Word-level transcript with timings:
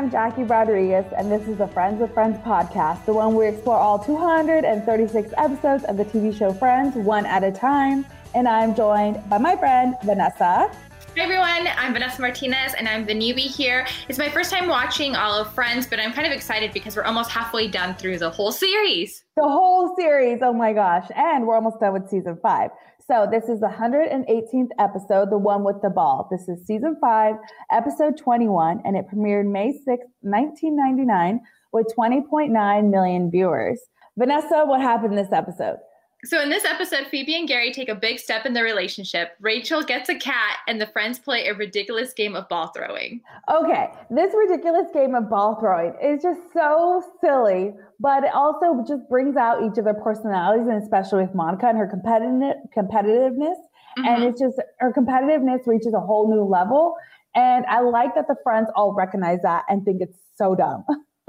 I'm 0.00 0.10
Jackie 0.10 0.44
Rodriguez, 0.44 1.04
and 1.14 1.30
this 1.30 1.46
is 1.46 1.58
the 1.58 1.68
Friends 1.68 2.00
of 2.00 2.10
Friends 2.14 2.38
podcast, 2.38 3.04
the 3.04 3.12
one 3.12 3.34
where 3.34 3.50
we 3.50 3.54
explore 3.54 3.76
all 3.76 3.98
236 3.98 5.34
episodes 5.36 5.84
of 5.84 5.98
the 5.98 6.06
TV 6.06 6.34
show 6.34 6.54
Friends 6.54 6.96
one 6.96 7.26
at 7.26 7.44
a 7.44 7.52
time. 7.52 8.06
And 8.34 8.48
I'm 8.48 8.74
joined 8.74 9.22
by 9.28 9.36
my 9.36 9.56
friend, 9.56 9.94
Vanessa. 10.02 10.70
Hi 11.16 11.22
everyone, 11.22 11.68
I'm 11.76 11.92
Vanessa 11.92 12.18
Martinez 12.18 12.72
and 12.78 12.88
I'm 12.88 13.04
the 13.04 13.12
newbie 13.12 13.54
here. 13.54 13.86
It's 14.08 14.18
my 14.18 14.30
first 14.30 14.50
time 14.50 14.68
watching 14.68 15.16
all 15.16 15.34
of 15.34 15.52
Friends, 15.52 15.86
but 15.86 16.00
I'm 16.00 16.14
kind 16.14 16.26
of 16.26 16.32
excited 16.32 16.72
because 16.72 16.96
we're 16.96 17.04
almost 17.04 17.30
halfway 17.30 17.68
done 17.68 17.94
through 17.94 18.20
the 18.20 18.30
whole 18.30 18.52
series. 18.52 19.24
The 19.36 19.42
whole 19.42 19.94
series, 19.96 20.38
oh 20.40 20.54
my 20.54 20.72
gosh. 20.72 21.08
And 21.14 21.46
we're 21.46 21.56
almost 21.56 21.78
done 21.78 21.92
with 21.92 22.08
season 22.08 22.38
five. 22.40 22.70
So 23.10 23.26
this 23.28 23.48
is 23.48 23.58
the 23.58 23.66
118th 23.66 24.68
episode, 24.78 25.32
the 25.32 25.38
one 25.38 25.64
with 25.64 25.82
the 25.82 25.90
ball. 25.90 26.28
This 26.30 26.48
is 26.48 26.64
season 26.64 26.96
five, 27.00 27.34
episode 27.72 28.16
21, 28.16 28.82
and 28.84 28.96
it 28.96 29.06
premiered 29.12 29.50
May 29.50 29.72
6th, 29.72 30.06
1999 30.20 31.40
with 31.72 31.92
20.9 31.98 32.88
million 32.88 33.28
viewers. 33.28 33.80
Vanessa, 34.16 34.62
what 34.64 34.80
happened 34.80 35.14
in 35.14 35.24
this 35.24 35.32
episode? 35.32 35.78
So 36.24 36.40
in 36.40 36.50
this 36.50 36.64
episode, 36.64 37.06
Phoebe 37.10 37.34
and 37.34 37.48
Gary 37.48 37.72
take 37.72 37.88
a 37.88 37.94
big 37.94 38.18
step 38.18 38.44
in 38.44 38.52
their 38.52 38.64
relationship. 38.64 39.30
Rachel 39.40 39.82
gets 39.82 40.08
a 40.10 40.14
cat, 40.14 40.58
and 40.68 40.80
the 40.80 40.86
friends 40.86 41.18
play 41.18 41.46
a 41.46 41.54
ridiculous 41.54 42.12
game 42.12 42.36
of 42.36 42.48
ball 42.48 42.68
throwing. 42.68 43.22
Okay, 43.50 43.88
this 44.10 44.34
ridiculous 44.34 44.90
game 44.92 45.14
of 45.14 45.30
ball 45.30 45.58
throwing 45.58 45.94
is 46.02 46.22
just 46.22 46.40
so 46.52 47.02
silly, 47.22 47.72
but 47.98 48.24
it 48.24 48.34
also 48.34 48.84
just 48.86 49.08
brings 49.08 49.36
out 49.36 49.62
each 49.62 49.78
of 49.78 49.84
their 49.84 49.94
personalities, 49.94 50.66
and 50.68 50.82
especially 50.82 51.22
with 51.22 51.34
Monica 51.34 51.66
and 51.66 51.78
her 51.78 51.86
competitive 51.86 52.56
competitiveness. 52.76 53.56
Mm-hmm. 53.98 54.04
And 54.06 54.24
it's 54.24 54.40
just 54.40 54.60
her 54.78 54.92
competitiveness 54.92 55.66
reaches 55.66 55.94
a 55.94 56.00
whole 56.00 56.30
new 56.30 56.44
level. 56.44 56.94
And 57.34 57.64
I 57.66 57.80
like 57.80 58.14
that 58.14 58.28
the 58.28 58.36
friends 58.42 58.68
all 58.74 58.92
recognize 58.92 59.40
that 59.42 59.64
and 59.68 59.84
think 59.84 60.02
it's 60.02 60.16
so 60.36 60.54
dumb. 60.54 60.84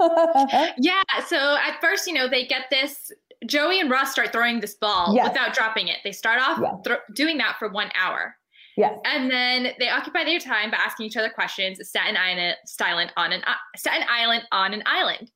yeah. 0.78 1.02
So 1.26 1.36
at 1.36 1.80
first, 1.80 2.06
you 2.06 2.12
know, 2.12 2.28
they 2.28 2.46
get 2.46 2.66
this 2.70 3.12
Joey 3.46 3.80
and 3.80 3.90
Ross 3.90 4.12
start 4.12 4.32
throwing 4.32 4.60
this 4.60 4.74
ball 4.74 5.14
yes. 5.14 5.28
without 5.28 5.54
dropping 5.54 5.88
it. 5.88 5.98
They 6.04 6.12
start 6.12 6.40
off 6.40 6.58
yes. 6.60 6.74
th- 6.84 6.98
doing 7.14 7.38
that 7.38 7.56
for 7.58 7.68
one 7.68 7.90
hour. 7.94 8.36
Yes. 8.76 8.98
And 9.04 9.30
then 9.30 9.72
they 9.78 9.88
occupy 9.88 10.24
their 10.24 10.38
time 10.38 10.70
by 10.70 10.78
asking 10.78 11.06
each 11.06 11.16
other 11.16 11.28
questions. 11.28 11.78
Staten 11.86 12.16
Island, 12.16 12.56
Staten 12.64 13.10
on 13.16 13.32
an 13.32 13.42
Staten 13.76 14.06
Island 14.08 14.44
on 14.50 14.72
an 14.72 14.82
island. 14.86 15.30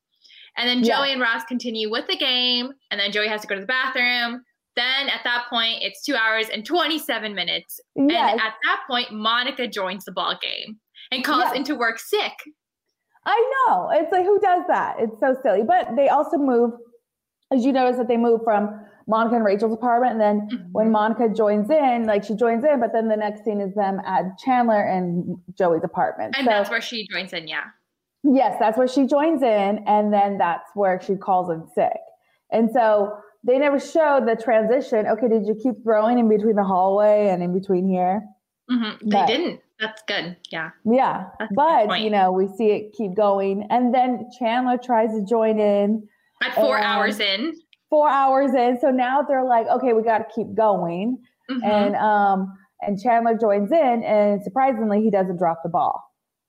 And 0.56 0.68
then 0.68 0.82
Joey 0.82 1.12
and 1.12 1.20
Ross 1.20 1.44
continue 1.44 1.90
with 1.90 2.06
the 2.06 2.16
game. 2.16 2.70
And 2.90 2.98
then 2.98 3.12
Joey 3.12 3.28
has 3.28 3.42
to 3.42 3.46
go 3.46 3.54
to 3.54 3.60
the 3.60 3.66
bathroom. 3.66 4.42
Then 4.74 5.08
at 5.08 5.20
that 5.24 5.46
point, 5.50 5.78
it's 5.82 6.02
two 6.02 6.14
hours 6.14 6.48
and 6.48 6.64
27 6.64 7.34
minutes. 7.34 7.78
And 7.94 8.10
at 8.10 8.54
that 8.64 8.82
point, 8.88 9.12
Monica 9.12 9.68
joins 9.68 10.04
the 10.04 10.12
ball 10.12 10.38
game 10.40 10.78
and 11.10 11.24
calls 11.24 11.54
into 11.54 11.74
work 11.74 11.98
sick. 11.98 12.32
I 13.26 13.52
know. 13.68 13.90
It's 13.92 14.12
like, 14.12 14.24
who 14.24 14.38
does 14.40 14.62
that? 14.68 14.96
It's 14.98 15.18
so 15.18 15.36
silly. 15.42 15.62
But 15.66 15.96
they 15.96 16.08
also 16.08 16.38
move 16.38 16.72
as 17.52 17.64
you 17.64 17.72
notice 17.72 17.96
that 17.96 18.08
they 18.08 18.16
move 18.16 18.40
from 18.44 18.80
Monica 19.06 19.36
and 19.36 19.44
Rachel's 19.44 19.72
apartment, 19.72 20.12
and 20.12 20.20
then 20.20 20.48
mm-hmm. 20.50 20.72
when 20.72 20.90
Monica 20.90 21.28
joins 21.28 21.70
in, 21.70 22.04
like 22.06 22.24
she 22.24 22.34
joins 22.34 22.64
in, 22.64 22.80
but 22.80 22.92
then 22.92 23.08
the 23.08 23.16
next 23.16 23.44
scene 23.44 23.60
is 23.60 23.74
them 23.74 24.00
at 24.04 24.38
Chandler 24.38 24.82
and 24.82 25.36
Joey's 25.56 25.84
apartment. 25.84 26.34
And 26.36 26.44
so, 26.44 26.50
that's 26.50 26.70
where 26.70 26.80
she 26.80 27.06
joins 27.08 27.32
in, 27.32 27.46
yeah. 27.46 27.64
Yes, 28.24 28.56
that's 28.58 28.76
where 28.76 28.88
she 28.88 29.06
joins 29.06 29.42
in, 29.42 29.84
and 29.86 30.12
then 30.12 30.38
that's 30.38 30.68
where 30.74 31.00
she 31.00 31.14
calls 31.14 31.50
in 31.50 31.64
sick. 31.74 32.00
And 32.50 32.70
so 32.72 33.16
they 33.44 33.58
never 33.58 33.78
show 33.78 34.20
the 34.26 34.34
transition. 34.34 35.06
Okay, 35.06 35.28
did 35.28 35.46
you 35.46 35.54
keep 35.54 35.84
throwing 35.84 36.18
in 36.18 36.28
between 36.28 36.56
the 36.56 36.64
hallway 36.64 37.28
and 37.28 37.42
in 37.42 37.56
between 37.56 37.88
here? 37.88 38.22
Mm-hmm. 38.68 39.08
They 39.08 39.16
but, 39.16 39.26
didn't. 39.26 39.60
That's 39.78 40.02
good. 40.08 40.36
Yeah. 40.50 40.70
Yeah. 40.84 41.26
That's 41.38 41.52
but, 41.54 42.00
you 42.00 42.10
know, 42.10 42.32
we 42.32 42.48
see 42.56 42.70
it 42.70 42.94
keep 42.96 43.14
going. 43.14 43.66
And 43.70 43.94
then 43.94 44.28
Chandler 44.38 44.78
tries 44.78 45.10
to 45.10 45.24
join 45.24 45.60
in 45.60 46.08
at 46.42 46.54
four 46.54 46.78
hours 46.78 47.20
in. 47.20 47.54
Four 47.90 48.08
hours 48.08 48.54
in. 48.54 48.78
So 48.80 48.90
now 48.90 49.22
they're 49.22 49.44
like, 49.44 49.66
okay, 49.66 49.92
we 49.92 50.02
got 50.02 50.18
to 50.18 50.26
keep 50.34 50.54
going. 50.54 51.18
Mm-hmm. 51.50 51.64
And 51.64 51.96
um, 51.96 52.52
and 52.82 53.00
Chandler 53.00 53.38
joins 53.38 53.70
in, 53.70 54.02
and 54.04 54.42
surprisingly, 54.42 55.02
he 55.02 55.10
doesn't 55.10 55.38
drop 55.38 55.60
the 55.62 55.68
ball 55.68 56.02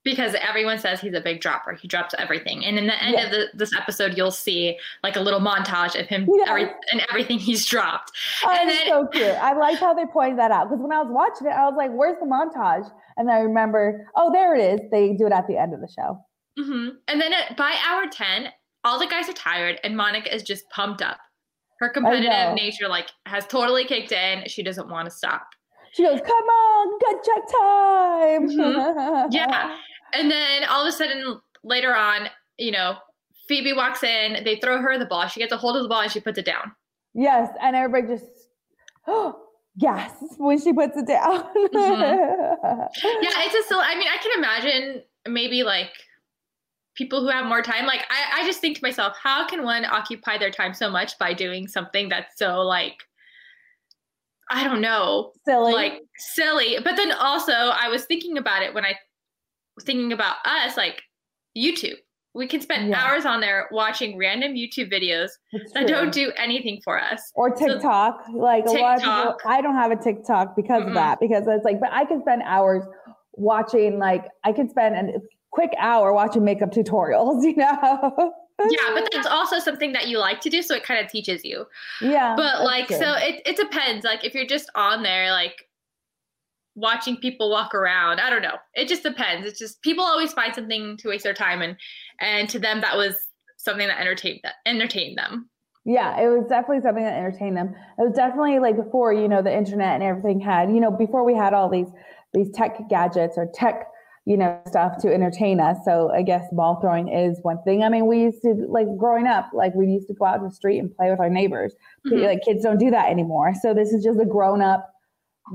because 0.08 0.34
everyone 0.40 0.78
says 0.78 1.00
he's 1.00 1.14
a 1.14 1.20
big 1.20 1.40
dropper. 1.40 1.74
He 1.74 1.86
drops 1.86 2.14
everything. 2.18 2.64
And 2.64 2.78
in 2.78 2.86
the 2.86 3.02
end 3.02 3.14
yes. 3.14 3.26
of 3.26 3.30
the, 3.30 3.46
this 3.54 3.74
episode, 3.74 4.16
you'll 4.16 4.30
see 4.30 4.78
like 5.02 5.16
a 5.16 5.20
little 5.20 5.40
montage 5.40 6.00
of 6.00 6.06
him 6.06 6.26
yes. 6.32 6.48
every, 6.48 6.62
and 6.92 7.04
everything 7.10 7.38
he's 7.38 7.66
dropped. 7.66 8.12
Oh, 8.44 8.56
and 8.58 8.70
then, 8.70 8.88
so 8.88 9.06
cute. 9.08 9.26
I 9.26 9.52
like 9.54 9.78
how 9.78 9.92
they 9.94 10.06
pointed 10.06 10.38
that 10.38 10.50
out 10.50 10.68
because 10.68 10.80
when 10.80 10.92
I 10.92 11.02
was 11.02 11.10
watching 11.10 11.46
it, 11.46 11.50
I 11.50 11.64
was 11.66 11.74
like, 11.76 11.90
"Where's 11.92 12.16
the 12.20 12.26
montage?" 12.26 12.90
And 13.16 13.30
I 13.30 13.40
remember, 13.40 14.06
oh, 14.16 14.32
there 14.32 14.54
it 14.54 14.80
is. 14.80 14.90
They 14.90 15.14
do 15.14 15.26
it 15.26 15.32
at 15.32 15.46
the 15.46 15.58
end 15.58 15.74
of 15.74 15.80
the 15.80 15.88
show. 15.88 16.24
Mm-hmm. 16.58 16.96
And 17.08 17.20
then 17.20 17.32
at, 17.32 17.56
by 17.56 17.74
hour 17.86 18.04
ten, 18.10 18.48
all 18.88 18.98
the 18.98 19.06
guys 19.06 19.28
are 19.28 19.34
tired 19.34 19.78
and 19.84 19.96
Monica 19.96 20.34
is 20.34 20.42
just 20.42 20.68
pumped 20.70 21.02
up. 21.02 21.18
Her 21.78 21.90
competitive 21.90 22.54
nature 22.54 22.88
like 22.88 23.08
has 23.26 23.46
totally 23.46 23.84
kicked 23.84 24.10
in. 24.10 24.44
She 24.48 24.62
doesn't 24.62 24.88
want 24.88 25.06
to 25.06 25.14
stop. 25.14 25.46
She 25.92 26.02
goes, 26.02 26.20
"Come 26.20 26.32
on, 26.32 26.98
gut 26.98 27.24
check 27.24 27.44
time." 27.60 28.48
Mm-hmm. 28.48 29.28
yeah. 29.30 29.76
And 30.12 30.30
then 30.30 30.64
all 30.64 30.82
of 30.82 30.88
a 30.88 30.96
sudden 30.96 31.40
later 31.62 31.94
on, 31.94 32.28
you 32.58 32.72
know, 32.72 32.96
Phoebe 33.46 33.74
walks 33.74 34.02
in, 34.02 34.42
they 34.44 34.56
throw 34.56 34.80
her 34.80 34.98
the 34.98 35.06
ball. 35.06 35.28
She 35.28 35.38
gets 35.38 35.52
a 35.52 35.56
hold 35.56 35.76
of 35.76 35.82
the 35.82 35.88
ball 35.88 36.00
and 36.00 36.10
she 36.10 36.20
puts 36.20 36.38
it 36.38 36.44
down. 36.44 36.72
Yes, 37.14 37.50
and 37.62 37.76
everybody 37.76 38.14
just 38.14 38.26
oh, 39.06 39.36
gasps 39.78 40.34
when 40.38 40.60
she 40.60 40.72
puts 40.72 40.96
it 40.96 41.06
down. 41.06 41.42
mm-hmm. 41.54 42.80
Yeah, 43.22 43.44
it's 43.44 43.54
a 43.54 43.62
still 43.64 43.80
I 43.80 43.94
mean, 43.94 44.08
I 44.08 44.16
can 44.20 44.32
imagine 44.36 45.02
maybe 45.28 45.62
like 45.62 45.92
people 46.98 47.20
who 47.20 47.28
have 47.28 47.46
more 47.46 47.62
time 47.62 47.86
like 47.86 48.04
I, 48.10 48.40
I 48.42 48.46
just 48.46 48.60
think 48.60 48.76
to 48.78 48.82
myself 48.82 49.16
how 49.22 49.46
can 49.46 49.62
one 49.62 49.84
occupy 49.84 50.36
their 50.36 50.50
time 50.50 50.74
so 50.74 50.90
much 50.90 51.16
by 51.18 51.32
doing 51.32 51.68
something 51.68 52.08
that's 52.08 52.36
so 52.36 52.62
like 52.62 52.96
i 54.50 54.64
don't 54.64 54.80
know 54.80 55.32
silly 55.46 55.72
like 55.72 56.02
silly 56.18 56.76
but 56.82 56.96
then 56.96 57.12
also 57.12 57.52
i 57.52 57.88
was 57.88 58.04
thinking 58.04 58.36
about 58.36 58.62
it 58.62 58.74
when 58.74 58.84
i 58.84 58.94
was 59.76 59.84
thinking 59.84 60.12
about 60.12 60.36
us 60.44 60.76
like 60.76 61.02
youtube 61.56 61.96
we 62.34 62.46
can 62.46 62.60
spend 62.60 62.90
yeah. 62.90 63.02
hours 63.02 63.24
on 63.24 63.40
there 63.40 63.68
watching 63.72 64.16
random 64.16 64.54
YouTube 64.54 64.92
videos 64.92 65.30
that 65.74 65.88
don't 65.88 66.12
do 66.12 66.30
anything 66.36 66.80
for 66.84 67.00
us. 67.00 67.20
Or 67.34 67.50
TikTok. 67.50 68.20
So, 68.26 68.36
like 68.36 68.64
TikTok. 68.64 68.78
a 68.78 68.82
lot 68.82 68.96
of 68.96 69.02
people, 69.02 69.36
I 69.50 69.60
don't 69.60 69.74
have 69.74 69.90
a 69.90 69.96
TikTok 69.96 70.54
because 70.54 70.82
mm 70.82 70.88
of 70.88 70.94
that, 70.94 71.18
because 71.20 71.44
it's 71.48 71.64
like, 71.64 71.80
but 71.80 71.90
I 71.90 72.04
can 72.04 72.20
spend 72.20 72.42
hours 72.44 72.84
watching, 73.32 73.98
like, 73.98 74.26
I 74.44 74.52
can 74.52 74.68
spend, 74.68 74.94
and 74.94 75.20
quick 75.58 75.74
hour 75.80 76.12
watching 76.12 76.44
makeup 76.44 76.70
tutorials, 76.70 77.42
you 77.42 77.56
know? 77.56 78.32
yeah, 78.70 78.94
but 78.94 79.08
that's 79.12 79.26
also 79.26 79.58
something 79.58 79.92
that 79.92 80.06
you 80.06 80.18
like 80.18 80.40
to 80.40 80.48
do, 80.48 80.62
so 80.62 80.76
it 80.76 80.84
kind 80.84 81.04
of 81.04 81.10
teaches 81.10 81.44
you. 81.44 81.66
Yeah. 82.00 82.36
But 82.36 82.62
like, 82.62 82.88
so 82.88 83.14
it, 83.16 83.42
it 83.44 83.56
depends. 83.56 84.04
Like, 84.04 84.24
if 84.24 84.34
you're 84.34 84.46
just 84.46 84.70
on 84.76 85.02
there, 85.02 85.32
like 85.32 85.64
watching 86.76 87.16
people 87.16 87.50
walk 87.50 87.74
around, 87.74 88.20
I 88.20 88.30
don't 88.30 88.42
know. 88.42 88.54
It 88.74 88.86
just 88.86 89.02
depends. 89.02 89.48
It's 89.48 89.58
just 89.58 89.82
people 89.82 90.04
always 90.04 90.32
find 90.32 90.54
something 90.54 90.96
to 90.98 91.08
waste 91.08 91.24
their 91.24 91.34
time, 91.34 91.60
and 91.60 91.76
and 92.20 92.48
to 92.50 92.60
them 92.60 92.80
that 92.82 92.96
was 92.96 93.16
something 93.56 93.88
that 93.88 94.00
entertained 94.00 94.40
that 94.44 94.54
entertained 94.64 95.18
them. 95.18 95.50
Yeah, 95.84 96.20
it 96.20 96.28
was 96.28 96.46
definitely 96.48 96.82
something 96.82 97.02
that 97.02 97.16
entertained 97.16 97.56
them. 97.56 97.74
It 97.98 98.02
was 98.02 98.14
definitely 98.14 98.60
like 98.60 98.76
before, 98.76 99.12
you 99.12 99.26
know, 99.26 99.42
the 99.42 99.56
internet 99.56 99.94
and 99.94 100.02
everything 100.04 100.38
had, 100.38 100.70
you 100.70 100.78
know, 100.78 100.92
before 100.92 101.24
we 101.24 101.34
had 101.34 101.52
all 101.52 101.68
these 101.68 101.88
these 102.32 102.50
tech 102.50 102.88
gadgets 102.88 103.36
or 103.36 103.50
tech 103.54 103.88
you 104.28 104.36
know, 104.36 104.60
stuff 104.66 104.98
to 104.98 105.08
entertain 105.08 105.58
us. 105.58 105.78
So 105.86 106.10
I 106.10 106.20
guess 106.20 106.44
ball 106.52 106.78
throwing 106.82 107.08
is 107.08 107.38
one 107.40 107.62
thing. 107.62 107.82
I 107.82 107.88
mean, 107.88 108.06
we 108.06 108.20
used 108.20 108.42
to 108.42 108.66
like 108.68 108.86
growing 108.98 109.26
up, 109.26 109.48
like 109.54 109.74
we 109.74 109.86
used 109.86 110.06
to 110.08 110.12
go 110.12 110.26
out 110.26 110.36
to 110.36 110.48
the 110.48 110.54
street 110.54 110.78
and 110.78 110.94
play 110.94 111.10
with 111.10 111.18
our 111.18 111.30
neighbors. 111.30 111.74
Mm-hmm. 112.06 112.24
Like 112.26 112.42
kids 112.44 112.62
don't 112.62 112.76
do 112.76 112.90
that 112.90 113.08
anymore. 113.08 113.54
So 113.62 113.72
this 113.72 113.90
is 113.90 114.04
just 114.04 114.20
a 114.20 114.26
grown 114.26 114.60
up 114.60 114.86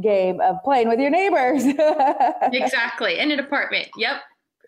game 0.01 0.41
of 0.41 0.55
playing 0.63 0.89
with 0.89 0.99
your 0.99 1.11
neighbors. 1.11 1.65
exactly. 2.51 3.19
In 3.19 3.29
an 3.29 3.39
apartment. 3.39 3.89
Yep. 3.95 4.15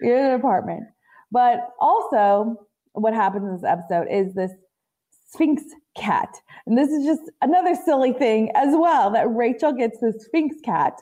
In 0.01 0.11
an 0.11 0.31
apartment. 0.33 0.83
But 1.31 1.67
also 1.81 2.57
what 2.91 3.15
happens 3.15 3.43
in 3.43 3.53
this 3.55 3.63
episode 3.63 4.05
is 4.11 4.35
this 4.35 4.51
Sphynx 5.31 5.63
cat. 5.97 6.29
And 6.67 6.77
this 6.77 6.89
is 6.89 7.07
just 7.07 7.23
another 7.41 7.73
silly 7.73 8.13
thing 8.13 8.51
as 8.53 8.75
well 8.77 9.09
that 9.13 9.27
Rachel 9.31 9.73
gets 9.73 9.99
this 9.99 10.25
Sphynx 10.25 10.57
cat 10.63 10.93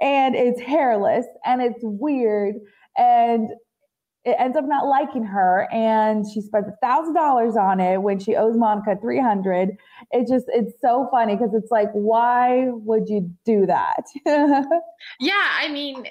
and 0.00 0.34
it's 0.34 0.60
hairless 0.60 1.26
and 1.44 1.62
it's 1.62 1.80
weird 1.82 2.54
and 2.96 3.50
it 4.24 4.36
ends 4.38 4.56
up 4.56 4.64
not 4.66 4.86
liking 4.86 5.22
her 5.24 5.68
and 5.70 6.24
she 6.32 6.40
spends 6.40 6.66
a 6.68 6.76
thousand 6.86 7.14
dollars 7.14 7.56
on 7.56 7.78
it 7.78 8.00
when 8.02 8.18
she 8.18 8.34
owes 8.36 8.56
monica 8.56 8.96
300 9.00 9.70
it 10.12 10.28
just 10.28 10.46
it's 10.48 10.72
so 10.80 11.08
funny 11.10 11.36
because 11.36 11.54
it's 11.54 11.70
like 11.70 11.90
why 11.92 12.68
would 12.70 13.08
you 13.08 13.30
do 13.44 13.66
that? 13.66 14.04
Yeah 15.20 15.32
i 15.58 15.68
mean 15.68 16.06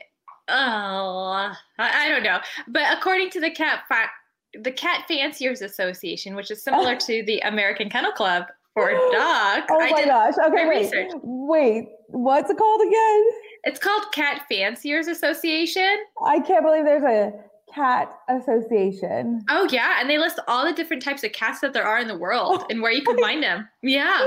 oh 0.47 1.51
I, 1.79 2.05
I, 2.05 2.09
don't 2.09 2.23
know. 2.23 2.39
But 2.67 2.95
according 2.95 3.29
to 3.31 3.39
the 3.39 3.49
cat 3.49 3.83
fa- 3.87 4.59
the 4.61 4.71
cat 4.71 5.05
fanciers 5.07 5.61
association 5.61 6.35
which 6.35 6.51
is 6.51 6.63
similar 6.63 6.95
to 6.95 7.23
the 7.23 7.39
american 7.39 7.89
kennel 7.89 8.11
club 8.11 8.45
for 8.73 8.91
dogs 9.11 9.65
oh 9.69 9.87
my 9.89 10.05
gosh. 10.05 10.33
Okay 10.45 10.67
wait. 10.67 10.79
research. 10.83 11.11
wait 11.23 11.85
what's 12.09 12.51
it 12.51 12.57
called 12.57 12.81
again 12.81 13.23
it's 13.63 13.79
called 13.79 14.03
Cat 14.13 14.45
Fanciers 14.49 15.07
Association. 15.07 15.97
I 16.25 16.39
can't 16.39 16.63
believe 16.63 16.83
there's 16.83 17.03
a 17.03 17.33
Cat 17.73 18.19
Association. 18.29 19.43
Oh 19.49 19.67
yeah, 19.71 19.99
and 19.99 20.09
they 20.09 20.17
list 20.17 20.39
all 20.47 20.65
the 20.65 20.73
different 20.73 21.01
types 21.01 21.23
of 21.23 21.31
cats 21.31 21.61
that 21.61 21.73
there 21.73 21.85
are 21.85 21.97
in 21.97 22.07
the 22.07 22.17
world 22.17 22.65
and 22.69 22.81
where 22.81 22.91
you 22.91 23.03
can 23.03 23.17
find 23.21 23.41
them. 23.41 23.67
Yeah. 23.81 24.19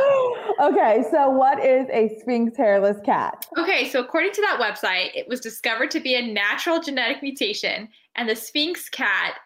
Okay, 0.60 1.04
so 1.10 1.30
what 1.30 1.64
is 1.64 1.86
a 1.92 2.18
sphynx 2.20 2.56
hairless 2.56 2.98
cat? 3.04 3.46
Okay, 3.56 3.88
so 3.88 4.00
according 4.00 4.32
to 4.32 4.40
that 4.42 4.58
website, 4.60 5.10
it 5.14 5.28
was 5.28 5.40
discovered 5.40 5.90
to 5.92 6.00
be 6.00 6.14
a 6.14 6.26
natural 6.26 6.80
genetic 6.80 7.22
mutation, 7.22 7.88
and 8.16 8.28
the 8.28 8.34
sphynx 8.34 8.88
cat 8.90 9.36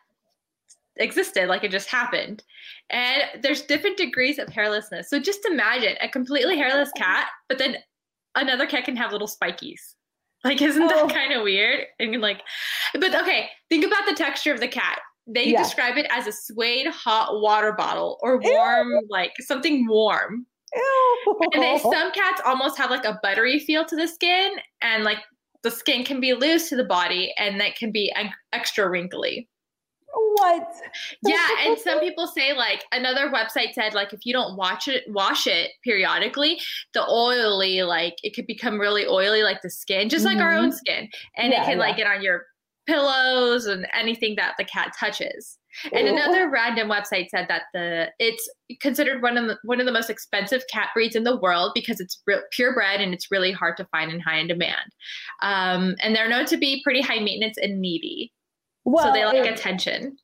existed, 0.96 1.48
like 1.48 1.64
it 1.64 1.70
just 1.70 1.88
happened. 1.88 2.42
And 2.90 3.22
there's 3.42 3.62
different 3.62 3.96
degrees 3.96 4.38
of 4.38 4.48
hairlessness. 4.48 5.06
So 5.06 5.18
just 5.18 5.44
imagine 5.46 5.96
a 6.00 6.08
completely 6.08 6.56
hairless 6.56 6.90
cat, 6.96 7.28
but 7.48 7.58
then 7.58 7.76
another 8.34 8.66
cat 8.66 8.84
can 8.84 8.96
have 8.96 9.12
little 9.12 9.28
spikies. 9.28 9.80
Like, 10.44 10.62
isn't 10.62 10.86
that 10.86 10.96
oh. 10.96 11.08
kind 11.08 11.32
of 11.32 11.42
weird? 11.42 11.84
And 11.98 12.18
like, 12.20 12.40
but 12.94 13.14
okay, 13.14 13.48
think 13.68 13.84
about 13.84 14.06
the 14.06 14.14
texture 14.14 14.54
of 14.54 14.60
the 14.60 14.68
cat. 14.68 15.00
They 15.26 15.48
yeah. 15.48 15.62
describe 15.62 15.96
it 15.96 16.06
as 16.10 16.26
a 16.26 16.32
suede 16.32 16.86
hot 16.86 17.40
water 17.40 17.72
bottle 17.72 18.18
or 18.22 18.40
warm, 18.40 18.88
Ew. 18.88 19.06
like 19.10 19.32
something 19.40 19.86
warm. 19.86 20.46
Ew. 20.74 21.40
And 21.52 21.62
they, 21.62 21.78
some 21.78 22.10
cats 22.12 22.40
almost 22.44 22.78
have 22.78 22.90
like 22.90 23.04
a 23.04 23.18
buttery 23.22 23.58
feel 23.58 23.84
to 23.84 23.96
the 23.96 24.08
skin, 24.08 24.52
and 24.80 25.04
like 25.04 25.18
the 25.62 25.70
skin 25.70 26.04
can 26.04 26.20
be 26.20 26.32
loose 26.32 26.68
to 26.70 26.76
the 26.76 26.84
body, 26.84 27.34
and 27.36 27.60
that 27.60 27.76
can 27.76 27.92
be 27.92 28.12
extra 28.52 28.88
wrinkly. 28.88 29.48
What? 30.12 30.74
yeah, 31.24 31.46
and 31.64 31.78
some 31.78 32.00
people 32.00 32.26
say 32.26 32.52
like 32.52 32.84
another 32.92 33.30
website 33.30 33.74
said 33.74 33.94
like 33.94 34.12
if 34.12 34.24
you 34.24 34.32
don't 34.32 34.56
watch 34.56 34.88
it 34.88 35.04
wash 35.08 35.46
it 35.46 35.72
periodically, 35.84 36.60
the 36.94 37.06
oily 37.08 37.82
like 37.82 38.16
it 38.22 38.34
could 38.34 38.46
become 38.46 38.80
really 38.80 39.06
oily 39.06 39.42
like 39.42 39.62
the 39.62 39.70
skin, 39.70 40.08
just 40.08 40.24
mm-hmm. 40.24 40.36
like 40.36 40.44
our 40.44 40.52
own 40.52 40.70
mm-hmm. 40.70 40.76
skin. 40.76 41.08
And 41.36 41.52
yeah, 41.52 41.62
it 41.62 41.66
can 41.66 41.78
yeah. 41.78 41.84
like 41.84 41.96
get 41.96 42.06
on 42.06 42.22
your 42.22 42.44
pillows 42.86 43.66
and 43.66 43.86
anything 43.94 44.34
that 44.36 44.54
the 44.58 44.64
cat 44.64 44.92
touches. 44.98 45.58
And 45.92 46.08
Ooh. 46.08 46.12
another 46.12 46.50
random 46.50 46.88
website 46.88 47.28
said 47.28 47.46
that 47.48 47.62
the 47.72 48.08
it's 48.18 48.50
considered 48.80 49.22
one 49.22 49.36
of 49.36 49.46
the, 49.46 49.58
one 49.62 49.78
of 49.78 49.86
the 49.86 49.92
most 49.92 50.10
expensive 50.10 50.62
cat 50.70 50.88
breeds 50.94 51.14
in 51.14 51.24
the 51.24 51.38
world 51.38 51.72
because 51.74 52.00
it's 52.00 52.20
re- 52.26 52.42
purebred 52.50 53.00
and 53.00 53.14
it's 53.14 53.30
really 53.30 53.52
hard 53.52 53.76
to 53.76 53.84
find 53.86 54.10
and 54.10 54.22
high 54.22 54.38
in 54.38 54.48
demand. 54.48 54.90
Um, 55.42 55.94
and 56.02 56.14
they're 56.14 56.28
known 56.28 56.46
to 56.46 56.56
be 56.56 56.82
pretty 56.82 57.00
high 57.00 57.20
maintenance 57.20 57.56
and 57.58 57.80
needy. 57.80 58.32
Well, 58.84 59.06
so 59.06 59.12
they 59.12 59.24
like 59.24 59.46
it, 59.46 59.58
attention. 59.58 60.16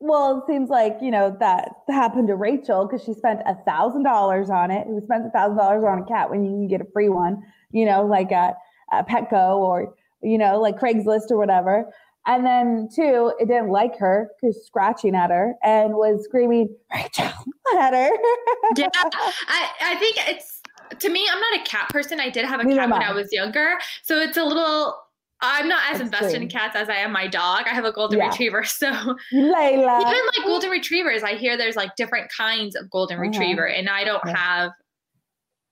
Well, 0.00 0.38
it 0.38 0.52
seems 0.52 0.68
like 0.68 0.96
you 1.00 1.10
know 1.10 1.36
that 1.38 1.68
happened 1.88 2.28
to 2.28 2.34
Rachel 2.34 2.86
because 2.86 3.04
she 3.04 3.14
spent 3.14 3.40
a 3.46 3.54
thousand 3.64 4.02
dollars 4.02 4.50
on 4.50 4.70
it. 4.70 4.86
Who 4.86 5.00
spends 5.04 5.26
a 5.26 5.30
thousand 5.30 5.58
dollars 5.58 5.84
on 5.84 6.00
a 6.00 6.04
cat 6.04 6.30
when 6.30 6.44
you 6.44 6.50
can 6.50 6.68
get 6.68 6.80
a 6.80 6.90
free 6.92 7.08
one? 7.08 7.42
You 7.70 7.86
know, 7.86 8.04
like 8.04 8.32
at, 8.32 8.54
at 8.90 9.08
Petco 9.08 9.56
or 9.58 9.94
you 10.22 10.38
know, 10.38 10.60
like 10.60 10.78
Craigslist 10.78 11.30
or 11.30 11.36
whatever. 11.36 11.92
And 12.26 12.46
then 12.46 12.88
two, 12.94 13.32
it 13.40 13.48
didn't 13.48 13.70
like 13.70 13.98
her 13.98 14.30
because 14.40 14.64
scratching 14.64 15.14
at 15.16 15.30
her 15.30 15.54
and 15.64 15.94
was 15.94 16.24
screaming 16.24 16.74
Rachel 16.94 17.32
at 17.78 17.94
her. 17.94 18.10
yeah, 18.76 18.88
I 18.94 19.68
I 19.80 19.96
think 19.96 20.16
it's 20.28 20.62
to 21.00 21.08
me. 21.08 21.28
I'm 21.30 21.40
not 21.40 21.60
a 21.60 21.64
cat 21.64 21.88
person. 21.90 22.20
I 22.20 22.30
did 22.30 22.44
have 22.44 22.60
a 22.60 22.64
cat 22.64 22.90
when 22.90 23.02
I 23.02 23.12
was 23.12 23.32
younger, 23.32 23.76
so 24.02 24.18
it's 24.20 24.36
a 24.36 24.44
little 24.44 24.96
I'm 25.42 25.68
not 25.68 25.82
as 25.92 26.00
invested 26.00 26.40
in 26.40 26.48
cats 26.48 26.76
as 26.76 26.88
I 26.88 26.94
am 26.94 27.12
my 27.12 27.26
dog. 27.26 27.64
I 27.66 27.74
have 27.74 27.84
a 27.84 27.92
golden 27.92 28.20
yeah. 28.20 28.28
retriever, 28.28 28.62
so 28.64 28.90
Layla. 28.90 30.00
Even 30.00 30.26
like 30.26 30.44
golden 30.44 30.70
retrievers, 30.70 31.24
I 31.24 31.34
hear 31.34 31.56
there's 31.56 31.76
like 31.76 31.96
different 31.96 32.30
kinds 32.30 32.76
of 32.76 32.88
golden 32.88 33.16
uh-huh. 33.16 33.28
retriever, 33.28 33.66
and 33.66 33.88
I 33.88 34.04
don't 34.04 34.22
yeah. 34.24 34.36
have. 34.36 34.70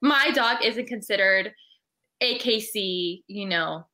My 0.02 0.30
dog 0.34 0.64
isn't 0.64 0.86
considered 0.86 1.52
AKC, 2.22 3.22
you 3.28 3.46
know, 3.46 3.86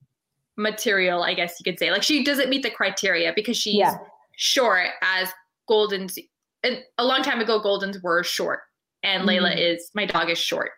material. 0.57 1.23
I 1.23 1.35
guess 1.35 1.57
you 1.61 1.71
could 1.71 1.79
say 1.79 1.91
like 1.91 2.03
she 2.03 2.25
doesn't 2.25 2.49
meet 2.49 2.63
the 2.63 2.71
criteria 2.71 3.33
because 3.37 3.57
she's 3.57 3.75
yeah. 3.75 3.99
short 4.37 4.89
as 5.03 5.31
Goldens. 5.69 6.19
And 6.63 6.83
a 6.97 7.05
long 7.05 7.23
time 7.23 7.41
ago, 7.41 7.61
Goldens 7.61 8.03
were 8.03 8.23
short, 8.25 8.61
and 9.03 9.29
mm-hmm. 9.29 9.45
Layla 9.45 9.57
is 9.59 9.91
my 9.95 10.07
dog 10.07 10.31
is 10.31 10.39
short. 10.39 10.71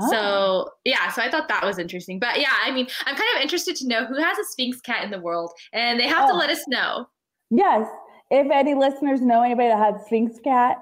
Oh. 0.00 0.10
So 0.10 0.70
yeah, 0.84 1.10
so 1.12 1.22
I 1.22 1.30
thought 1.30 1.48
that 1.48 1.64
was 1.64 1.78
interesting. 1.78 2.18
But 2.18 2.40
yeah, 2.40 2.54
I 2.64 2.70
mean, 2.70 2.86
I'm 3.06 3.16
kind 3.16 3.36
of 3.36 3.42
interested 3.42 3.76
to 3.76 3.88
know 3.88 4.06
who 4.06 4.16
has 4.16 4.38
a 4.38 4.44
Sphynx 4.44 4.80
cat 4.80 5.04
in 5.04 5.10
the 5.10 5.20
world, 5.20 5.52
and 5.72 5.98
they 5.98 6.08
have 6.08 6.28
oh. 6.28 6.32
to 6.32 6.36
let 6.36 6.50
us 6.50 6.62
know. 6.68 7.06
Yes, 7.50 7.86
if 8.30 8.50
any 8.50 8.74
listeners 8.74 9.20
know 9.20 9.42
anybody 9.42 9.68
that 9.68 9.78
has 9.78 10.06
Sphynx 10.06 10.38
cat, 10.42 10.78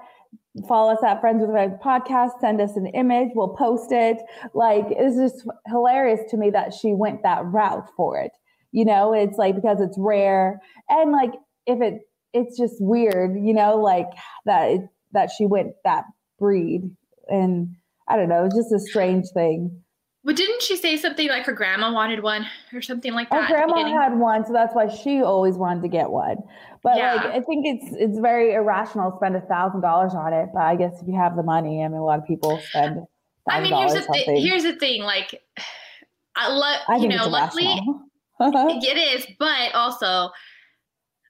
follow 0.67 0.93
us 0.93 1.03
at 1.03 1.21
Friends 1.21 1.41
with 1.41 1.51
Friends 1.51 1.75
podcast. 1.83 2.39
Send 2.39 2.61
us 2.61 2.75
an 2.75 2.87
image, 2.87 3.29
we'll 3.35 3.55
post 3.55 3.91
it. 3.91 4.17
Like 4.53 4.85
it's 4.89 5.15
just 5.15 5.47
hilarious 5.67 6.21
to 6.31 6.37
me 6.37 6.49
that 6.51 6.73
she 6.73 6.93
went 6.93 7.23
that 7.23 7.45
route 7.45 7.89
for 7.95 8.19
it. 8.19 8.31
You 8.71 8.85
know, 8.85 9.13
it's 9.13 9.37
like 9.37 9.55
because 9.55 9.81
it's 9.81 9.97
rare, 9.99 10.59
and 10.89 11.11
like 11.11 11.33
if 11.67 11.81
it, 11.81 12.01
it's 12.33 12.57
just 12.57 12.75
weird. 12.79 13.35
You 13.39 13.53
know, 13.53 13.77
like 13.77 14.07
that 14.45 14.71
it, 14.71 14.81
that 15.11 15.29
she 15.31 15.45
went 15.45 15.73
that 15.83 16.05
breed 16.39 16.89
and 17.27 17.75
I 18.07 18.17
don't 18.17 18.29
know, 18.29 18.45
it's 18.45 18.55
just 18.55 18.71
a 18.71 18.79
strange 18.79 19.25
thing. 19.33 19.83
But 20.25 20.37
didn't 20.37 20.61
she 20.61 20.77
say 20.77 20.95
something 20.95 21.27
like 21.27 21.45
her 21.45 21.51
grandma 21.51 21.91
wanted 21.91 22.23
one 22.23 22.47
or 22.73 22.81
something 22.81 23.13
like 23.13 23.29
that? 23.29 23.43
Her 23.43 23.55
grandma 23.55 23.85
had 23.85 24.17
one, 24.17 24.45
so 24.45 24.53
that's 24.53 24.73
why 24.73 24.87
she 24.87 25.21
always 25.21 25.55
wanted 25.55 25.81
to 25.81 25.89
get 25.89 26.11
one. 26.11 26.37
But 26.81 26.97
yeah. 26.97 27.15
like, 27.15 27.25
I 27.25 27.41
think 27.41 27.65
it's 27.65 27.95
it's 27.97 28.19
very 28.19 28.53
irrational 28.53 29.11
to 29.11 29.17
spend 29.17 29.35
a 29.35 29.41
thousand 29.41 29.81
dollars 29.81 30.13
on 30.13 30.31
it. 30.33 30.49
But 30.53 30.61
I 30.61 30.77
guess 30.77 31.01
if 31.01 31.07
you 31.07 31.15
have 31.15 31.35
the 31.35 31.43
money, 31.43 31.83
I 31.83 31.89
mean, 31.89 31.97
a 31.97 32.05
lot 32.05 32.19
of 32.19 32.25
people 32.25 32.57
spend. 32.69 33.01
I 33.49 33.59
mean, 33.59 33.75
here's 33.75 33.93
the 33.93 34.01
thing. 34.01 34.37
Here's 34.37 34.63
the 34.63 34.75
thing. 34.75 35.03
Like, 35.03 35.41
I 36.35 36.47
love 36.49 37.01
you 37.01 37.09
know, 37.09 37.27
luckily 37.27 37.65
it 38.39 38.97
is, 38.97 39.27
but 39.37 39.75
also 39.75 40.31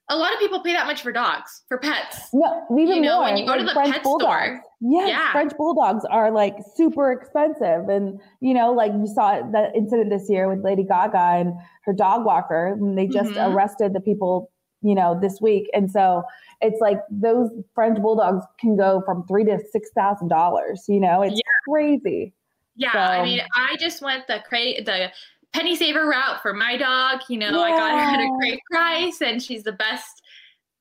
a 0.09 0.17
lot 0.17 0.33
of 0.33 0.39
people 0.39 0.61
pay 0.61 0.73
that 0.73 0.85
much 0.85 1.01
for 1.01 1.11
dogs, 1.11 1.63
for 1.67 1.77
pets. 1.77 2.27
No, 2.33 2.65
even 2.77 2.97
you 2.97 3.01
know, 3.01 3.19
more. 3.19 3.23
when 3.23 3.37
you 3.37 3.45
go 3.45 3.57
to 3.57 3.63
the 3.63 3.71
French 3.71 3.93
pet 3.93 4.03
bulldogs. 4.03 4.25
store. 4.25 4.61
Yes, 4.81 5.07
yeah. 5.07 5.31
French 5.31 5.53
bulldogs 5.57 6.03
are 6.09 6.29
like 6.29 6.55
super 6.75 7.11
expensive. 7.11 7.87
And, 7.87 8.19
you 8.41 8.53
know, 8.53 8.73
like 8.73 8.91
you 8.91 9.07
saw 9.07 9.39
the 9.41 9.71
incident 9.73 10.09
this 10.09 10.29
year 10.29 10.49
with 10.49 10.63
Lady 10.63 10.83
Gaga 10.83 11.17
and 11.17 11.53
her 11.85 11.93
dog 11.93 12.25
walker, 12.25 12.67
and 12.67 12.97
they 12.97 13.07
just 13.07 13.31
mm-hmm. 13.31 13.55
arrested 13.55 13.93
the 13.93 14.01
people, 14.01 14.51
you 14.81 14.93
know, 14.93 15.17
this 15.19 15.39
week. 15.39 15.69
And 15.73 15.89
so 15.89 16.23
it's 16.59 16.81
like 16.81 16.99
those 17.09 17.49
French 17.73 18.01
bulldogs 18.01 18.45
can 18.59 18.75
go 18.75 19.01
from 19.05 19.25
three 19.25 19.45
to 19.45 19.57
six 19.71 19.89
thousand 19.95 20.27
dollars. 20.27 20.83
You 20.89 20.99
know, 20.99 21.21
it's 21.21 21.35
yeah. 21.35 21.71
crazy. 21.71 22.33
Yeah, 22.75 22.91
so, 22.91 22.99
I 22.99 23.23
mean, 23.23 23.41
I 23.55 23.77
just 23.77 24.01
went 24.01 24.25
the 24.27 24.41
cra- 24.47 24.83
the 24.83 25.11
penny 25.53 25.75
saver 25.75 26.07
route 26.07 26.41
for 26.41 26.53
my 26.53 26.77
dog. 26.77 27.21
You 27.29 27.39
know, 27.39 27.51
yeah. 27.51 27.59
I 27.59 27.69
got 27.69 27.91
her 27.91 28.21
at 28.21 28.25
a 28.25 28.37
great 28.39 28.59
price, 28.71 29.21
and 29.21 29.41
she's 29.41 29.63
the 29.63 29.73
best 29.73 30.21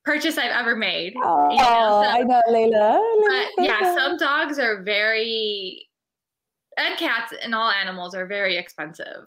purchase 0.05 0.39
I've 0.39 0.51
ever 0.51 0.75
made. 0.75 1.15
Oh, 1.23 1.51
you 1.51 1.59
know, 1.59 2.03
so, 2.03 2.09
I 2.09 2.23
know, 2.23 2.43
Layla. 2.49 3.55
But 3.57 3.65
yeah, 3.65 3.95
some 3.95 4.17
dogs 4.17 4.59
are 4.59 4.83
very, 4.83 5.89
and 6.77 6.97
cats 6.99 7.33
and 7.43 7.55
all 7.55 7.71
animals 7.71 8.15
are 8.15 8.27
very 8.27 8.57
expensive. 8.57 9.27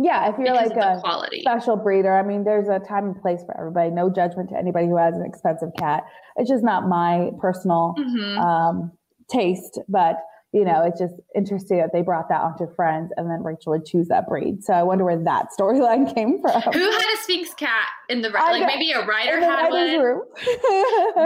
Yeah, 0.00 0.30
if 0.30 0.38
you're 0.38 0.54
like 0.54 0.76
a 0.76 1.00
quality. 1.00 1.40
special 1.40 1.76
breeder, 1.76 2.16
I 2.16 2.22
mean, 2.22 2.44
there's 2.44 2.68
a 2.68 2.78
time 2.78 3.06
and 3.06 3.20
place 3.20 3.40
for 3.44 3.58
everybody. 3.58 3.90
No 3.90 4.08
judgment 4.08 4.48
to 4.50 4.56
anybody 4.56 4.86
who 4.86 4.96
has 4.96 5.14
an 5.16 5.24
expensive 5.26 5.70
cat. 5.76 6.04
It's 6.36 6.48
just 6.48 6.62
not 6.62 6.88
my 6.88 7.30
personal 7.40 7.94
mm-hmm. 7.98 8.38
um, 8.38 8.92
taste, 9.28 9.80
but 9.88 10.18
you 10.52 10.64
know, 10.64 10.82
it's 10.82 10.98
just 10.98 11.14
interesting 11.36 11.76
that 11.78 11.90
they 11.92 12.00
brought 12.00 12.30
that 12.30 12.40
onto 12.40 12.72
Friends 12.74 13.12
and 13.18 13.30
then 13.30 13.42
Rachel 13.42 13.72
would 13.72 13.84
choose 13.84 14.08
that 14.08 14.26
breed. 14.26 14.64
So 14.64 14.72
I 14.72 14.82
wonder 14.82 15.04
where 15.04 15.22
that 15.24 15.48
storyline 15.58 16.12
came 16.14 16.40
from. 16.40 16.62
Who 16.72 16.90
had 16.90 17.14
a 17.14 17.22
Sphynx 17.22 17.52
cat 17.52 17.86
in 18.08 18.22
the 18.22 18.30
like 18.30 18.66
maybe 18.66 18.90
a 18.92 19.04
writer 19.04 19.40
had 19.40 19.68
one. 19.68 20.00
Room. 20.00 20.22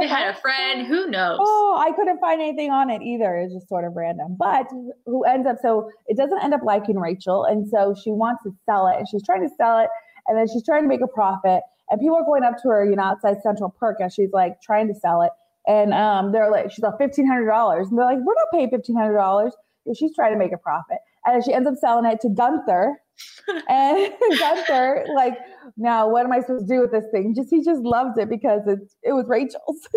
they 0.01 0.09
had 0.09 0.35
a 0.35 0.35
friend. 0.41 0.87
Who 0.89 1.07
knows? 1.07 1.39
Oh, 1.41 1.77
I 1.79 1.93
couldn't 1.93 2.19
find 2.19 2.41
anything 2.41 2.71
on 2.71 2.91
it 2.91 3.01
either. 3.03 3.37
It's 3.37 3.55
just 3.55 3.69
sort 3.69 3.85
of 3.85 3.95
random. 3.95 4.37
But 4.37 4.67
who 5.07 5.25
ends 5.25 5.47
up 5.47 5.59
so 5.63 5.91
it 6.09 6.17
doesn't 6.17 6.43
end 6.43 6.55
up 6.55 6.63
liking 6.65 6.99
Rachel, 6.99 7.45
and 7.45 7.69
so 7.69 7.95
she 8.03 8.11
wants 8.11 8.43
to 8.43 8.51
sell 8.67 8.89
it, 8.89 8.97
and 8.99 9.07
she's 9.09 9.25
trying 9.25 9.43
to 9.43 9.55
sell 9.57 9.79
it, 9.79 9.89
and 10.27 10.37
then 10.37 10.49
she's 10.49 10.65
trying 10.65 10.83
to 10.83 10.89
make 10.89 11.01
a 11.01 11.09
profit. 11.09 11.63
And 11.91 12.01
people 12.01 12.17
are 12.17 12.25
going 12.25 12.43
up 12.43 12.57
to 12.63 12.69
her, 12.69 12.85
you 12.85 12.97
know, 12.97 13.03
outside 13.03 13.37
Central 13.43 13.75
Park 13.79 13.99
as 14.03 14.15
she's 14.15 14.31
like 14.33 14.61
trying 14.63 14.89
to 14.89 14.95
sell 14.95 15.23
it. 15.23 15.31
And 15.67 15.95
um, 15.95 16.33
they're 16.33 16.51
like, 16.51 16.73
she's 16.73 16.83
like 16.83 16.99
fifteen 16.99 17.27
hundred 17.27 17.47
dollars, 17.47 17.89
and 17.89 17.99
they're 17.99 18.07
like, 18.07 18.19
we're 18.19 18.35
not 18.35 18.49
paying 18.53 18.71
fifteen 18.71 18.97
hundred 18.97 19.17
dollars. 19.17 19.55
She's 19.95 20.15
trying 20.15 20.33
to 20.33 20.39
make 20.39 20.53
a 20.53 20.59
profit, 20.59 20.99
and 21.25 21.45
she 21.45 21.53
ends 21.53 21.69
up 21.69 21.75
selling 21.77 22.11
it 22.11 22.21
to 22.23 22.29
Gunther. 22.29 23.01
and 23.69 24.13
Gunther, 24.39 25.07
like, 25.15 25.35
now 25.77 26.09
what 26.09 26.25
am 26.25 26.33
I 26.33 26.41
supposed 26.41 26.67
to 26.69 26.75
do 26.75 26.81
with 26.81 26.91
this 26.91 27.05
thing? 27.13 27.35
Just 27.37 27.51
he 27.51 27.63
just 27.63 27.83
loves 27.83 28.19
it 28.19 28.29
because 28.29 28.63
it's 28.67 28.97
it 29.03 29.13
was 29.13 29.27
Rachel's. 29.29 29.89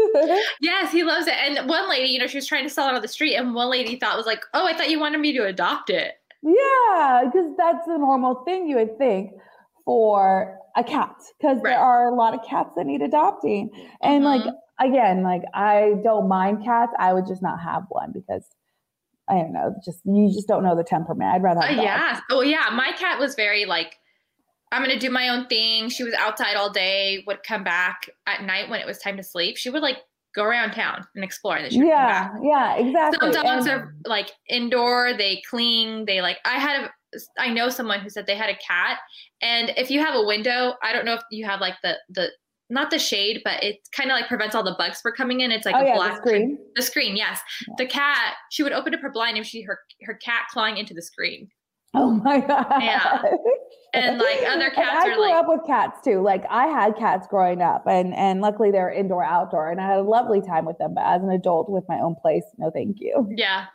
yes, 0.62 0.92
he 0.92 1.04
loves 1.04 1.28
it. 1.28 1.34
And 1.34 1.68
one 1.68 1.90
lady, 1.90 2.10
you 2.10 2.20
know, 2.20 2.28
she 2.28 2.38
was 2.38 2.48
trying 2.48 2.64
to 2.64 2.70
sell 2.70 2.88
it 2.90 2.96
on 2.96 3.02
the 3.02 3.08
street, 3.08 3.36
and 3.36 3.56
one 3.56 3.72
lady 3.72 3.96
thought 3.96 4.18
was 4.18 4.28
like, 4.28 4.44
"Oh, 4.54 4.68
I 4.68 4.74
thought 4.74 4.90
you 4.90 5.00
wanted 5.00 5.20
me 5.20 5.34
to 5.34 5.46
adopt 5.46 5.90
it." 5.90 6.14
Yeah, 6.44 7.24
because 7.26 7.54
that's 7.58 7.88
the 7.88 7.98
normal 7.98 8.44
thing 8.46 8.68
you 8.68 8.76
would 8.76 9.00
think 9.00 9.32
for 9.86 10.58
a 10.76 10.84
cat, 10.84 11.16
because 11.40 11.58
right. 11.58 11.72
there 11.72 11.80
are 11.80 12.12
a 12.12 12.16
lot 12.16 12.34
of 12.34 12.42
cats 12.48 12.72
that 12.76 12.86
need 12.86 13.02
adopting, 13.02 13.70
and 14.02 14.24
mm-hmm. 14.24 14.48
like 14.48 14.56
again, 14.80 15.24
like 15.24 15.44
I 15.54 15.94
don't 16.04 16.28
mind 16.28 16.64
cats. 16.64 16.92
I 17.00 17.14
would 17.14 17.28
just 17.28 17.42
not 17.42 17.62
have 17.62 17.84
one 17.90 18.12
because 18.14 18.46
I 19.30 19.36
don't 19.36 19.54
know, 19.54 19.76
just 19.84 20.02
you 20.06 20.32
just 20.34 20.48
don't 20.48 20.64
know 20.64 20.76
the 20.76 20.84
temperament. 20.84 21.32
I'd 21.34 21.44
rather 21.44 21.62
have. 21.62 21.78
Uh, 21.78 21.82
yeah. 21.82 22.20
Oh 22.30 22.42
yeah. 22.42 22.70
My 22.74 22.92
cat 22.98 23.20
was 23.20 23.36
very 23.36 23.66
like 23.66 23.96
I'm 24.72 24.82
gonna 24.82 25.00
do 25.00 25.10
my 25.10 25.30
own 25.30 25.48
thing. 25.48 25.90
She 25.90 26.04
was 26.04 26.14
outside 26.14 26.56
all 26.56 26.70
day, 26.70 27.24
would 27.26 27.44
come 27.44 27.64
back 27.64 28.10
at 28.28 28.44
night 28.44 28.70
when 28.70 28.80
it 28.80 28.86
was 28.86 29.00
time 29.00 29.18
to 29.18 29.24
sleep. 29.24 29.58
She 29.58 29.70
would 29.70 29.82
like 29.82 29.98
go 30.36 30.44
around 30.44 30.72
town 30.72 31.06
and 31.16 31.24
explore. 31.24 31.56
And 31.56 31.66
then 31.66 31.72
she 31.72 31.80
would 31.80 31.88
yeah, 31.88 32.30
yeah, 32.44 32.76
exactly. 32.76 33.34
Some 33.34 33.44
dogs 33.44 33.66
And- 33.66 33.82
are 33.82 33.96
like 34.06 34.32
indoor, 34.50 35.14
they 35.18 35.42
cling, 35.50 36.06
they 36.06 36.22
like 36.22 36.38
I 36.46 36.60
had 36.60 36.84
a 36.84 36.90
I 37.38 37.50
know 37.50 37.70
someone 37.70 38.00
who 38.00 38.10
said 38.10 38.26
they 38.28 38.36
had 38.36 38.50
a 38.50 38.58
cat 38.58 38.98
and 39.42 39.72
if 39.78 39.90
you 39.90 40.00
have 40.00 40.16
a 40.16 40.24
window, 40.26 40.74
I 40.84 40.94
don't 40.94 41.06
know 41.06 41.14
if 41.14 41.22
you 41.32 41.46
have 41.46 41.62
like 41.62 41.76
the 41.84 41.96
the 42.10 42.30
not 42.70 42.90
the 42.90 42.98
shade, 42.98 43.42
but 43.46 43.64
it 43.64 43.78
kind 43.96 44.10
of 44.10 44.16
like 44.16 44.28
prevents 44.28 44.56
all 44.56 44.64
the 44.64 44.76
bugs 44.78 45.00
from 45.00 45.14
coming 45.14 45.42
in. 45.42 45.52
It's 45.52 45.66
like 45.68 45.76
oh 45.76 45.82
a 45.82 45.86
yeah, 45.86 45.96
black 45.96 46.24
the 46.24 46.30
screen. 46.30 46.58
The 46.76 46.82
screen, 46.82 47.16
yes. 47.16 47.40
The 47.78 47.86
cat, 47.86 48.34
she 48.50 48.64
would 48.64 48.72
open 48.74 48.94
up 48.96 49.02
her 49.02 49.12
blind 49.12 49.38
and 49.38 49.46
she 49.46 49.62
her 49.62 49.80
her 50.04 50.16
cat 50.16 50.46
clawing 50.52 50.78
into 50.78 50.94
the 50.94 51.02
screen. 51.04 51.48
Oh 51.94 52.12
my 52.12 52.40
god. 52.40 52.66
Yeah. 52.82 53.22
And, 53.94 54.18
like, 54.18 54.40
other 54.48 54.66
And 54.66 54.74
cats 54.76 55.06
I 55.06 55.10
are, 55.10 55.14
grew 55.16 55.22
like- 55.22 55.36
up 55.36 55.46
with 55.48 55.62
cats 55.66 56.00
too. 56.04 56.22
Like 56.22 56.44
I 56.50 56.66
had 56.68 56.98
cats 56.98 57.28
growing 57.30 57.62
up, 57.62 57.86
and 57.88 58.14
and 58.16 58.42
luckily 58.42 58.72
they're 58.72 58.92
indoor 58.92 59.24
outdoor, 59.24 59.70
and 59.72 59.80
I 59.80 59.88
had 59.88 60.00
a 60.00 60.04
lovely 60.04 60.42
time 60.42 60.66
with 60.66 60.78
them. 60.78 60.94
But 60.96 61.06
as 61.06 61.22
an 61.22 61.30
adult 61.30 61.70
with 61.70 61.86
my 61.88 62.00
own 62.00 62.16
place, 62.22 62.44
no, 62.58 62.70
thank 62.72 62.98
you. 63.00 63.28
Yeah. 63.36 63.66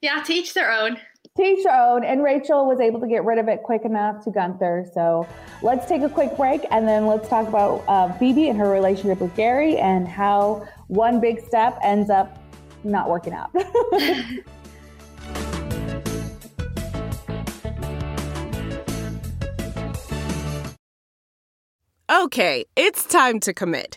Yeah, 0.00 0.22
to 0.22 0.32
each 0.32 0.54
their 0.54 0.72
own. 0.72 0.96
Your 1.38 1.72
own, 1.72 2.04
and 2.04 2.22
Rachel 2.22 2.66
was 2.66 2.80
able 2.80 3.00
to 3.00 3.06
get 3.06 3.24
rid 3.24 3.38
of 3.38 3.48
it 3.48 3.62
quick 3.62 3.84
enough 3.84 4.24
to 4.24 4.30
Gunther. 4.30 4.90
So 4.92 5.26
let's 5.62 5.86
take 5.86 6.02
a 6.02 6.08
quick 6.08 6.36
break, 6.36 6.66
and 6.70 6.86
then 6.86 7.06
let's 7.06 7.28
talk 7.28 7.48
about 7.48 7.84
uh, 7.88 8.12
Phoebe 8.18 8.48
and 8.48 8.58
her 8.58 8.68
relationship 8.68 9.20
with 9.20 9.34
Gary, 9.36 9.78
and 9.78 10.06
how 10.06 10.66
one 10.88 11.20
big 11.20 11.46
step 11.46 11.78
ends 11.82 12.10
up 12.10 12.42
not 12.84 13.08
working 13.08 13.32
out. 13.32 13.54
Okay, 22.12 22.64
it's 22.74 23.04
time 23.04 23.38
to 23.38 23.54
commit. 23.54 23.96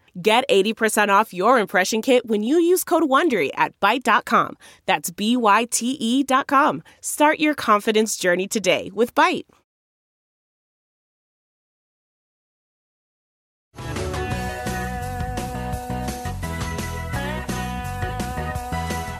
Get 0.19 0.43
80% 0.49 1.09
off 1.09 1.33
your 1.33 1.59
impression 1.59 2.01
kit 2.01 2.25
when 2.25 2.41
you 2.41 2.59
use 2.59 2.83
code 2.83 3.03
WONDERY 3.03 3.51
at 3.55 3.79
Byte.com. 3.79 4.57
That's 4.87 5.11
B-Y-T-E 5.11 6.23
dot 6.23 6.47
com. 6.47 6.81
Start 6.99 7.39
your 7.39 7.53
confidence 7.53 8.17
journey 8.17 8.47
today 8.47 8.89
with 8.93 9.13
Byte. 9.13 9.45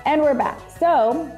And 0.06 0.22
we're 0.22 0.34
back. 0.34 0.60
So, 0.78 1.32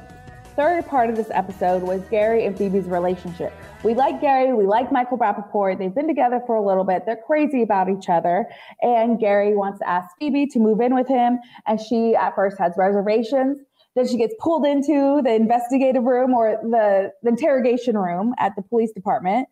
third 0.56 0.84
part 0.86 1.08
of 1.08 1.14
this 1.14 1.28
episode 1.30 1.82
was 1.84 2.02
Gary 2.10 2.44
and 2.44 2.58
Phoebe's 2.58 2.86
relationship. 2.86 3.52
We 3.84 3.92
like 3.94 4.22
Gary, 4.22 4.54
we 4.54 4.66
like 4.66 4.90
Michael 4.90 5.18
Rapaport. 5.18 5.78
They've 5.78 5.94
been 5.94 6.08
together 6.08 6.40
for 6.46 6.56
a 6.56 6.66
little 6.66 6.84
bit. 6.84 7.02
They're 7.04 7.20
crazy 7.26 7.60
about 7.60 7.90
each 7.90 8.08
other. 8.08 8.46
And 8.80 9.20
Gary 9.20 9.54
wants 9.54 9.80
to 9.80 9.88
ask 9.88 10.08
Phoebe 10.18 10.46
to 10.46 10.58
move 10.58 10.80
in 10.80 10.94
with 10.94 11.06
him. 11.06 11.38
And 11.66 11.78
she 11.78 12.14
at 12.14 12.34
first 12.34 12.58
has 12.58 12.72
reservations. 12.78 13.58
Then 13.94 14.08
she 14.08 14.16
gets 14.16 14.34
pulled 14.40 14.64
into 14.64 15.20
the 15.22 15.34
investigative 15.34 16.02
room 16.02 16.32
or 16.32 16.58
the, 16.62 17.12
the 17.22 17.28
interrogation 17.28 17.98
room 17.98 18.32
at 18.38 18.56
the 18.56 18.62
police 18.62 18.90
department. 18.92 19.48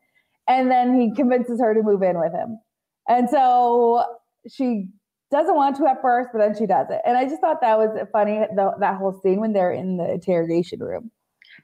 And 0.49 0.71
then 0.71 0.99
he 0.99 1.15
convinces 1.15 1.61
her 1.61 1.75
to 1.75 1.83
move 1.83 2.03
in 2.03 2.19
with 2.19 2.33
him. 2.33 2.59
And 3.07 3.29
so 3.29 4.03
she 4.51 4.89
doesn't 5.31 5.55
want 5.55 5.77
to 5.77 5.87
at 5.87 6.01
first, 6.01 6.31
but 6.33 6.39
then 6.39 6.57
she 6.57 6.65
does 6.65 6.87
it. 6.89 7.03
And 7.05 7.19
I 7.19 7.27
just 7.27 7.43
thought 7.43 7.61
that 7.61 7.77
was 7.77 7.91
funny, 8.11 8.41
the, 8.57 8.73
that 8.81 8.97
whole 8.97 9.13
scene 9.23 9.41
when 9.41 9.53
they're 9.53 9.73
in 9.73 9.99
the 9.99 10.11
interrogation 10.11 10.81
room. 10.81 11.11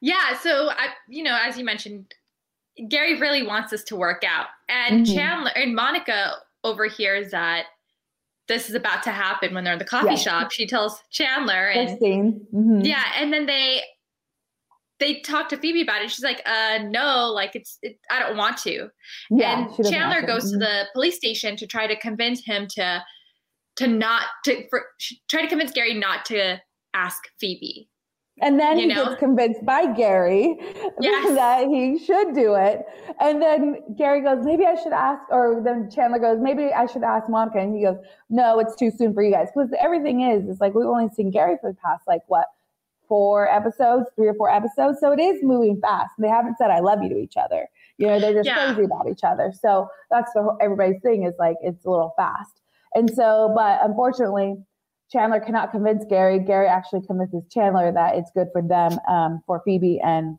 Yeah, 0.02 0.38
so 0.38 0.68
I 0.68 0.88
you 1.08 1.22
know, 1.22 1.36
as 1.42 1.56
you 1.58 1.64
mentioned, 1.64 2.14
Gary 2.88 3.18
really 3.18 3.42
wants 3.42 3.70
this 3.70 3.82
to 3.84 3.96
work 3.96 4.22
out. 4.24 4.46
And 4.68 5.04
Mhm. 5.06 5.14
Chandler 5.14 5.50
and 5.56 5.74
Monica 5.74 6.36
overhears 6.64 7.30
that 7.32 7.66
this 8.46 8.68
is 8.68 8.74
about 8.74 9.02
to 9.02 9.10
happen 9.10 9.54
when 9.54 9.64
they're 9.64 9.72
in 9.74 9.78
the 9.78 9.84
coffee 9.84 10.16
shop. 10.16 10.50
She 10.52 10.66
tells 10.66 11.02
Chandler 11.10 11.68
and. 11.68 11.98
Mhm. 12.00 12.86
yeah, 12.86 13.04
and 13.16 13.32
then 13.32 13.46
they 13.46 13.82
they 15.00 15.20
talk 15.20 15.48
to 15.48 15.56
Phoebe 15.56 15.82
about 15.82 16.02
it. 16.02 16.10
She's 16.10 16.24
like, 16.24 16.42
"Uh, 16.44 16.78
no, 16.88 17.30
like 17.32 17.54
it's 17.54 17.78
it, 17.82 18.00
I 18.10 18.18
don't 18.18 18.36
want 18.36 18.56
to." 18.58 18.90
Yeah, 19.30 19.68
and 19.76 19.88
Chandler 19.88 20.22
goes 20.22 20.50
to 20.50 20.56
Mhm. 20.56 20.60
the 20.60 20.88
police 20.92 21.14
station 21.16 21.56
to 21.56 21.68
try 21.68 21.86
to 21.86 21.94
convince 21.96 22.44
him 22.44 22.66
to 22.70 23.04
to 23.76 23.86
not 23.86 24.24
to 24.44 24.66
for, 24.68 24.86
try 25.28 25.40
to 25.42 25.46
convince 25.46 25.70
Gary 25.70 25.94
not 25.94 26.24
to 26.26 26.60
ask 26.94 27.22
Phoebe. 27.38 27.88
And 28.40 28.58
then 28.58 28.76
you 28.78 28.88
he 28.88 28.94
know? 28.94 29.04
gets 29.06 29.18
convinced 29.18 29.64
by 29.64 29.92
Gary 29.92 30.56
Yes. 31.00 31.34
that 31.34 31.66
he 31.68 31.98
should 31.98 32.34
do 32.34 32.54
it. 32.54 32.84
And 33.20 33.40
then 33.42 33.78
Gary 33.96 34.22
goes, 34.22 34.44
maybe 34.44 34.64
I 34.64 34.74
should 34.74 34.92
ask, 34.92 35.22
or 35.30 35.60
then 35.64 35.90
Chandler 35.90 36.18
goes, 36.18 36.38
maybe 36.40 36.72
I 36.72 36.86
should 36.86 37.02
ask 37.02 37.28
Monica. 37.28 37.58
And 37.58 37.74
he 37.76 37.82
goes, 37.82 37.96
no, 38.30 38.58
it's 38.58 38.76
too 38.76 38.90
soon 38.90 39.12
for 39.14 39.22
you 39.22 39.32
guys. 39.32 39.48
Because 39.54 39.70
everything 39.80 40.20
is, 40.22 40.48
it's 40.48 40.60
like 40.60 40.74
we've 40.74 40.86
only 40.86 41.08
seen 41.14 41.30
Gary 41.30 41.56
for 41.60 41.70
the 41.72 41.76
past, 41.78 42.06
like, 42.06 42.22
what, 42.28 42.46
four 43.08 43.48
episodes, 43.50 44.06
three 44.16 44.28
or 44.28 44.34
four 44.34 44.50
episodes. 44.50 44.98
So 45.00 45.12
it 45.12 45.18
is 45.20 45.42
moving 45.42 45.80
fast. 45.80 46.10
They 46.18 46.28
haven't 46.28 46.58
said 46.58 46.70
I 46.70 46.80
love 46.80 47.02
you 47.02 47.08
to 47.08 47.16
each 47.18 47.36
other. 47.38 47.68
You 47.96 48.06
know, 48.08 48.20
they're 48.20 48.34
just 48.34 48.46
Yeah. 48.46 48.66
crazy 48.66 48.84
about 48.84 49.08
each 49.08 49.24
other. 49.24 49.52
So 49.58 49.88
that's 50.10 50.32
the 50.34 50.56
everybody's 50.60 51.00
thing 51.00 51.24
is 51.24 51.34
like 51.38 51.56
it's 51.62 51.84
a 51.86 51.90
little 51.90 52.12
fast. 52.16 52.60
And 52.94 53.10
so, 53.10 53.52
but 53.56 53.80
unfortunately, 53.82 54.56
Chandler 55.10 55.40
cannot 55.40 55.70
convince 55.70 56.04
Gary. 56.08 56.38
Gary 56.38 56.68
actually 56.68 57.00
convinces 57.06 57.42
Chandler 57.50 57.92
that 57.92 58.16
it's 58.16 58.30
good 58.34 58.48
for 58.52 58.62
them, 58.62 58.98
um, 59.08 59.42
for 59.46 59.62
Phoebe 59.64 60.00
and 60.02 60.38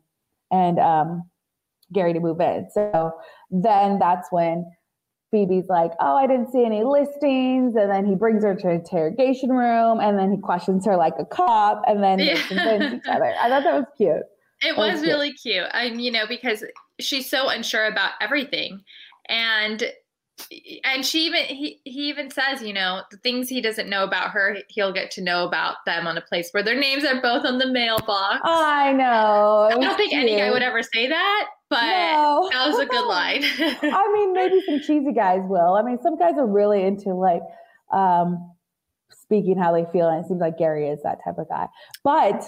and 0.52 0.78
um, 0.78 1.30
Gary 1.92 2.12
to 2.12 2.20
move 2.20 2.40
in. 2.40 2.68
So 2.72 3.12
then 3.50 3.98
that's 3.98 4.28
when 4.30 4.64
Phoebe's 5.30 5.68
like, 5.68 5.92
"Oh, 6.00 6.16
I 6.16 6.26
didn't 6.26 6.52
see 6.52 6.64
any 6.64 6.84
listings," 6.84 7.74
and 7.76 7.90
then 7.90 8.06
he 8.06 8.14
brings 8.14 8.44
her 8.44 8.54
to 8.54 8.68
an 8.68 8.74
interrogation 8.76 9.50
room, 9.50 10.00
and 10.00 10.18
then 10.18 10.32
he 10.32 10.38
questions 10.38 10.86
her 10.86 10.96
like 10.96 11.14
a 11.18 11.24
cop, 11.24 11.82
and 11.86 12.02
then 12.02 12.18
they 12.18 12.34
convince 12.34 12.94
each 12.94 13.08
other. 13.08 13.34
I 13.40 13.48
thought 13.48 13.64
that 13.64 13.74
was 13.74 13.86
cute. 13.96 14.22
It 14.62 14.76
was 14.76 14.92
was 14.92 15.00
cute. 15.00 15.12
really 15.12 15.32
cute. 15.32 15.66
And 15.72 16.00
you 16.00 16.10
know, 16.10 16.26
because 16.28 16.64
she's 17.00 17.28
so 17.28 17.48
unsure 17.48 17.86
about 17.86 18.12
everything. 18.20 18.82
And 19.28 19.84
and 20.84 21.04
she 21.04 21.26
even 21.26 21.44
he, 21.44 21.80
he 21.84 22.08
even 22.08 22.30
says, 22.30 22.62
you 22.62 22.72
know, 22.72 23.02
the 23.10 23.16
things 23.18 23.48
he 23.48 23.60
doesn't 23.60 23.88
know 23.88 24.04
about 24.04 24.30
her, 24.30 24.58
he'll 24.68 24.92
get 24.92 25.10
to 25.12 25.22
know 25.22 25.44
about 25.46 25.76
them 25.86 26.06
on 26.06 26.16
a 26.16 26.20
place 26.20 26.48
where 26.52 26.62
their 26.62 26.78
names 26.78 27.04
are 27.04 27.20
both 27.20 27.44
on 27.44 27.58
the 27.58 27.66
mailbox. 27.66 28.40
oh 28.44 28.64
I 28.64 28.92
know. 28.92 29.68
I 29.70 29.78
don't 29.80 29.96
think 29.96 30.12
any 30.12 30.36
guy 30.36 30.50
would 30.50 30.62
ever 30.62 30.82
say 30.82 31.08
that, 31.08 31.46
but 31.68 31.80
No. 31.82 32.48
that 32.52 32.68
was 32.68 32.78
a 32.78 32.86
good 32.86 33.06
line. 33.08 33.42
I 33.44 34.12
mean, 34.12 34.32
maybe 34.32 34.60
some 34.66 34.80
cheesy 34.80 35.12
guys 35.12 35.40
will. 35.44 35.74
I 35.74 35.82
mean, 35.82 35.98
some 36.02 36.18
guys 36.18 36.34
are 36.36 36.46
really 36.46 36.82
into 36.84 37.14
like 37.14 37.42
um, 37.92 38.52
speaking 39.10 39.58
how 39.58 39.72
they 39.72 39.84
feel, 39.92 40.08
and 40.08 40.24
it 40.24 40.28
seems 40.28 40.40
like 40.40 40.58
Gary 40.58 40.88
is 40.88 41.02
that 41.02 41.18
type 41.24 41.38
of 41.38 41.48
guy. 41.48 41.66
But 42.04 42.44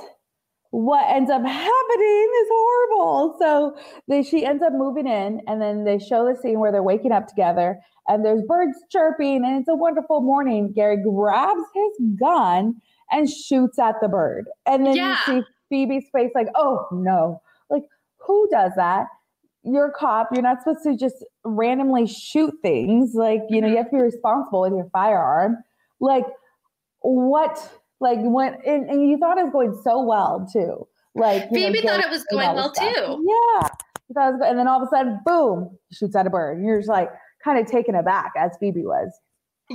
what 0.72 1.04
ends 1.08 1.30
up 1.30 1.42
happening 1.46 2.28
is 2.42 2.48
horrible. 2.50 3.36
So 3.38 3.76
they, 4.08 4.22
she 4.22 4.44
ends 4.44 4.62
up 4.62 4.72
moving 4.72 5.06
in, 5.06 5.40
and 5.46 5.62
then 5.62 5.84
they 5.84 5.98
show 5.98 6.26
the 6.26 6.38
scene 6.40 6.58
where 6.58 6.72
they're 6.72 6.82
waking 6.82 7.12
up 7.12 7.28
together, 7.28 7.78
and 8.08 8.24
there's 8.24 8.42
birds 8.48 8.76
chirping, 8.90 9.44
and 9.44 9.60
it's 9.60 9.68
a 9.68 9.76
wonderful 9.76 10.20
morning. 10.20 10.72
Gary 10.74 10.96
grabs 11.02 11.62
his 11.74 12.08
gun 12.18 12.74
and 13.10 13.30
shoots 13.30 13.78
at 13.78 13.96
the 14.00 14.08
bird, 14.08 14.46
and 14.66 14.84
then 14.84 14.96
Yeah. 14.96 15.16
you 15.28 15.42
see 15.42 15.46
Phoebe's 15.68 16.08
face 16.10 16.32
like, 16.34 16.48
"Oh 16.56 16.86
no!" 16.90 17.40
Like 17.70 17.84
who 18.26 18.48
does 18.50 18.72
that? 18.76 19.06
You're 19.64 19.88
a 19.88 19.92
cop. 19.92 20.28
You're 20.32 20.42
not 20.42 20.58
supposed 20.62 20.82
to 20.84 20.96
just 20.96 21.24
randomly 21.44 22.06
shoot 22.06 22.54
things. 22.62 23.14
Like, 23.14 23.42
you 23.48 23.60
know, 23.60 23.68
you 23.68 23.74
mm-hmm. 23.74 23.82
have 23.82 23.90
to 23.90 23.96
be 23.96 24.02
responsible 24.02 24.62
with 24.62 24.72
your 24.72 24.88
firearm. 24.92 25.58
Like, 26.00 26.24
what? 27.00 27.70
Like, 28.02 28.18
when, 28.20 28.54
and, 28.66 28.90
and 28.90 29.08
you 29.08 29.16
thought 29.16 29.38
it 29.38 29.44
was 29.44 29.52
going 29.52 29.80
so 29.82 30.02
well, 30.02 30.46
too. 30.52 30.86
Like, 31.14 31.44
you 31.50 31.60
know, 31.60 31.66
Phoebe 31.72 31.86
thought 31.86 32.04
it 32.04 32.10
was 32.10 32.24
going 32.24 32.54
well 32.54 32.74
stuff. 32.74 32.94
too. 32.94 33.00
Yeah. 33.00 33.68
You 34.08 34.14
thought 34.14 34.28
it 34.28 34.32
was. 34.32 34.40
And 34.44 34.58
then 34.58 34.66
all 34.66 34.82
of 34.82 34.88
a 34.88 34.90
sudden, 34.90 35.20
boom, 35.24 35.78
shoots 35.92 36.16
at 36.16 36.26
a 36.26 36.30
bird. 36.30 36.58
And 36.58 36.66
you're 36.66 36.78
just 36.78 36.88
like 36.88 37.10
kind 37.44 37.58
of 37.58 37.66
taken 37.70 37.94
aback, 37.94 38.32
as 38.36 38.50
Phoebe 38.58 38.84
was. 38.84 39.10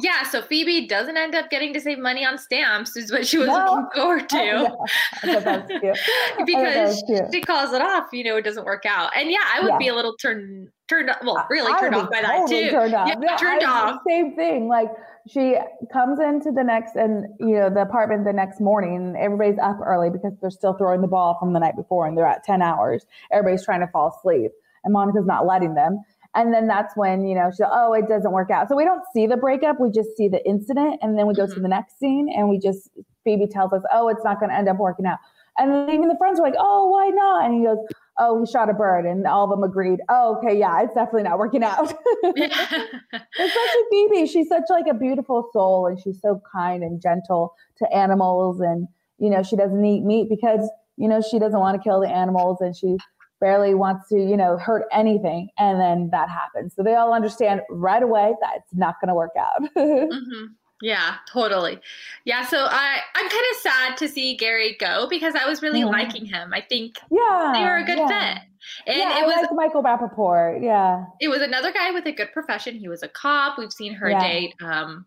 Yeah, 0.02 0.24
so 0.24 0.42
Phoebe 0.42 0.88
doesn't 0.88 1.18
end 1.18 1.36
up 1.36 1.50
getting 1.50 1.74
to 1.74 1.82
save 1.82 2.00
money 2.00 2.26
on 2.26 2.38
stamps, 2.38 2.96
is 2.96 3.12
what 3.12 3.26
she 3.28 3.38
was 3.38 3.48
no. 3.48 3.58
looking 3.58 3.88
forward 3.96 4.30
to. 4.30 4.76
Oh, 5.24 6.44
because 6.46 7.04
she 7.32 7.42
calls 7.42 7.74
it 7.74 7.82
off, 7.82 8.08
you 8.14 8.24
know, 8.24 8.38
it 8.38 8.44
doesn't 8.44 8.66
work 8.66 8.86
out. 8.86 9.12
And 9.16 9.30
yeah, 9.30 9.44
I 9.54 9.62
would 9.62 9.70
yeah. 9.70 9.78
be 9.78 9.88
a 9.88 9.96
little 9.96 10.16
turned 10.18 10.70
turned 10.88 11.12
well, 11.24 11.46
really 11.50 11.74
turned 11.80 11.96
off 11.96 12.10
by 12.10 12.22
totally 12.22 12.64
that 12.64 12.70
too. 12.70 12.72
Turned 12.72 12.94
off. 12.94 13.08
Yeah, 13.08 13.16
yeah 13.22 13.38
turned 13.38 13.64
off. 13.64 14.00
Same 14.08 14.36
thing. 14.36 14.68
Like 14.68 14.90
she 15.28 15.56
comes 15.92 16.20
into 16.20 16.52
the 16.52 16.64
next 16.64 16.96
and 16.96 17.26
you 17.40 17.56
know 17.56 17.70
the 17.70 17.82
apartment 17.82 18.24
the 18.24 18.34
next 18.34 18.62
morning 18.62 19.16
everybody's 19.20 19.60
up 19.60 19.78
early 19.84 20.10
because 20.10 20.34
they're 20.42 20.50
still 20.50 20.74
throwing 20.74 21.02
the 21.02 21.08
ball 21.08 21.38
from 21.40 21.54
the 21.54 21.60
night 21.60 21.76
before 21.76 22.08
and 22.08 22.18
they're 22.18 22.26
at 22.26 22.44
10 22.44 22.62
hours 22.62 23.06
everybody's 23.32 23.66
trying 23.66 23.82
to 23.82 23.88
fall 23.88 24.16
asleep 24.18 24.52
and 24.84 24.94
monica's 24.94 25.26
not 25.26 25.46
letting 25.46 25.74
them 25.74 26.02
and 26.38 26.54
then 26.54 26.68
that's 26.68 26.96
when 26.96 27.26
you 27.28 27.36
know 27.36 27.52
she 27.52 27.64
oh 27.66 27.92
it 27.92 28.08
doesn't 28.08 28.32
work 28.32 28.50
out 28.50 28.70
so 28.70 28.76
we 28.76 28.86
don't 28.86 29.04
see 29.14 29.28
the 29.28 29.36
breakup 29.36 29.80
we 29.80 29.92
just 29.92 30.16
see 30.16 30.30
the 30.30 30.44
incident 30.48 30.98
and 31.02 31.18
then 31.18 31.28
we 31.28 31.34
go 31.34 31.44
mm-hmm. 31.44 31.56
to 31.56 31.60
the 31.60 31.68
next 31.68 32.00
scene 32.00 32.30
and 32.34 32.48
we 32.48 32.58
just 32.58 32.90
phoebe 33.26 33.48
tells 33.48 33.74
us 33.74 33.82
oh 33.94 34.08
it's 34.08 34.24
not 34.24 34.40
going 34.40 34.50
to 34.50 34.56
end 34.56 34.70
up 34.70 34.78
working 34.78 35.06
out 35.06 35.18
and 35.58 35.72
then 35.72 35.90
even 35.90 36.08
the 36.08 36.18
friends 36.18 36.40
were 36.40 36.46
like 36.46 36.56
oh 36.58 36.86
why 36.86 37.10
not 37.10 37.44
and 37.44 37.56
he 37.56 37.66
goes 37.66 37.78
oh, 38.20 38.40
he 38.40 38.52
shot 38.52 38.70
a 38.70 38.74
bird. 38.74 39.06
And 39.06 39.26
all 39.26 39.44
of 39.44 39.50
them 39.50 39.64
agreed, 39.64 40.00
oh, 40.10 40.38
okay, 40.38 40.58
yeah, 40.58 40.82
it's 40.82 40.94
definitely 40.94 41.24
not 41.24 41.38
working 41.38 41.64
out. 41.64 41.94
Especially 42.24 43.84
Phoebe. 43.92 44.28
She's 44.28 44.48
such 44.48 44.64
like 44.70 44.86
a 44.90 44.94
beautiful 44.94 45.50
soul 45.54 45.88
and 45.88 46.00
she's 46.00 46.20
so 46.22 46.42
kind 46.52 46.84
and 46.84 47.02
gentle 47.02 47.54
to 47.78 47.94
animals. 47.94 48.60
And, 48.60 48.88
you 49.20 49.30
know, 49.30 49.44
she 49.44 49.56
doesn't 49.56 49.84
eat 49.84 50.04
meat 50.04 50.28
because, 50.30 50.70
you 50.98 51.08
know, 51.08 51.22
she 51.22 51.40
doesn't 51.40 51.60
want 51.60 51.82
to 51.82 51.84
kill 51.88 52.02
the 52.02 52.10
animals 52.10 52.58
and 52.62 52.76
she 52.76 52.98
barely 53.40 53.74
wants 53.74 54.10
to, 54.10 54.16
you 54.16 54.38
know, 54.38 54.58
hurt 54.58 54.86
anything. 54.92 55.50
And 55.58 55.80
then 55.80 56.10
that 56.12 56.30
happens. 56.30 56.74
So 56.76 56.84
they 56.84 56.96
all 56.96 57.14
understand 57.14 57.62
right 57.70 58.04
away 58.04 58.34
that 58.42 58.52
it's 58.58 58.74
not 58.74 58.96
going 59.02 59.10
to 59.10 59.16
work 59.16 59.32
out. 59.38 59.62
mm-hmm. 59.78 60.46
Yeah, 60.82 61.16
totally. 61.32 61.80
Yeah, 62.26 62.46
so 62.46 62.68
I 62.70 63.00
I'm 63.16 63.30
kind 63.30 63.46
of 63.52 63.58
sad 63.58 63.98
to 63.98 64.08
see 64.08 64.36
Gary 64.36 64.78
go 64.80 65.08
because 65.10 65.34
I 65.34 65.48
was 65.48 65.64
really 65.64 65.82
mm-hmm. 65.82 65.90
liking 65.90 66.26
him. 66.26 66.54
I 66.54 66.62
think 66.62 66.98
yeah, 67.10 67.52
they 67.56 67.64
were 67.64 67.78
a 67.78 67.84
good 67.84 67.98
yeah. 67.98 68.08
fit. 68.08 68.44
And 68.86 68.98
yeah, 68.98 69.20
it 69.20 69.26
was 69.26 69.48
like 69.50 69.54
Michael 69.54 69.82
Rapaport. 69.82 70.64
Yeah. 70.64 71.06
It 71.20 71.30
was 71.30 71.42
another 71.42 71.72
guy 71.72 71.92
with 71.92 72.06
a 72.06 72.12
good 72.12 72.32
profession. 72.32 72.76
He 72.76 72.88
was 72.88 73.02
a 73.02 73.08
cop. 73.08 73.58
We've 73.58 73.72
seen 73.72 73.94
her 73.94 74.12
yeah. 74.12 74.20
date 74.20 74.54
um 74.62 75.06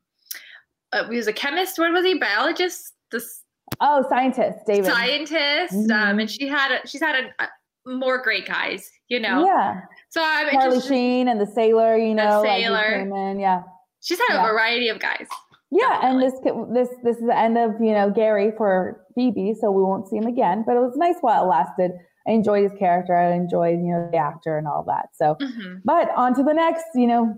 uh, 0.92 1.08
he 1.08 1.16
was 1.16 1.28
a 1.28 1.32
chemist. 1.32 1.78
What 1.78 1.92
was 1.92 2.04
he? 2.04 2.18
Biologist? 2.18 2.94
This 3.12 3.42
Oh, 3.80 4.04
scientist, 4.08 4.58
David. 4.66 4.86
Scientist. 4.86 5.72
Um, 5.72 5.80
mm-hmm. 5.82 5.92
Um 5.92 6.18
and 6.18 6.30
she 6.30 6.48
had 6.48 6.72
a 6.72 6.86
she's 6.86 7.00
had 7.00 7.14
a 7.14 7.48
more 7.86 8.22
great 8.22 8.46
guys, 8.46 8.90
you 9.08 9.20
know. 9.20 9.44
Yeah. 9.44 9.80
So 10.10 10.22
I'm 10.24 10.50
Charlie 10.50 10.80
Sheen 10.80 11.28
and 11.28 11.40
the 11.40 11.46
sailor, 11.46 11.96
you 11.96 12.14
know, 12.14 12.42
the 12.42 12.48
sailor. 12.48 13.06
Like 13.08 13.38
yeah. 13.38 13.62
She's 14.02 14.18
had 14.18 14.34
yeah. 14.34 14.44
a 14.44 14.52
variety 14.52 14.88
of 14.88 14.98
guys. 14.98 15.26
Yeah, 15.70 16.00
Definitely. 16.00 16.08
and 16.08 16.22
this 16.22 16.88
this 16.90 16.96
this 17.04 17.16
is 17.18 17.26
the 17.26 17.36
end 17.36 17.56
of 17.56 17.72
you 17.80 17.92
know 17.92 18.10
Gary 18.10 18.52
for 18.56 19.04
Phoebe, 19.14 19.54
so 19.60 19.70
we 19.70 19.82
won't 19.82 20.08
see 20.08 20.16
him 20.16 20.26
again. 20.26 20.64
But 20.66 20.76
it 20.76 20.80
was 20.80 20.96
nice 20.96 21.16
while 21.20 21.44
it 21.44 21.46
lasted. 21.46 21.92
I 22.26 22.32
enjoyed 22.32 22.64
his 22.64 22.78
character. 22.78 23.16
I 23.16 23.32
enjoyed 23.34 23.78
you 23.78 23.92
know 23.92 24.08
the 24.10 24.18
actor 24.18 24.58
and 24.58 24.66
all 24.66 24.84
that. 24.88 25.10
So, 25.14 25.36
mm-hmm. 25.40 25.76
but 25.84 26.10
on 26.16 26.34
to 26.34 26.42
the 26.42 26.54
next. 26.54 26.84
You 26.94 27.06
know, 27.06 27.34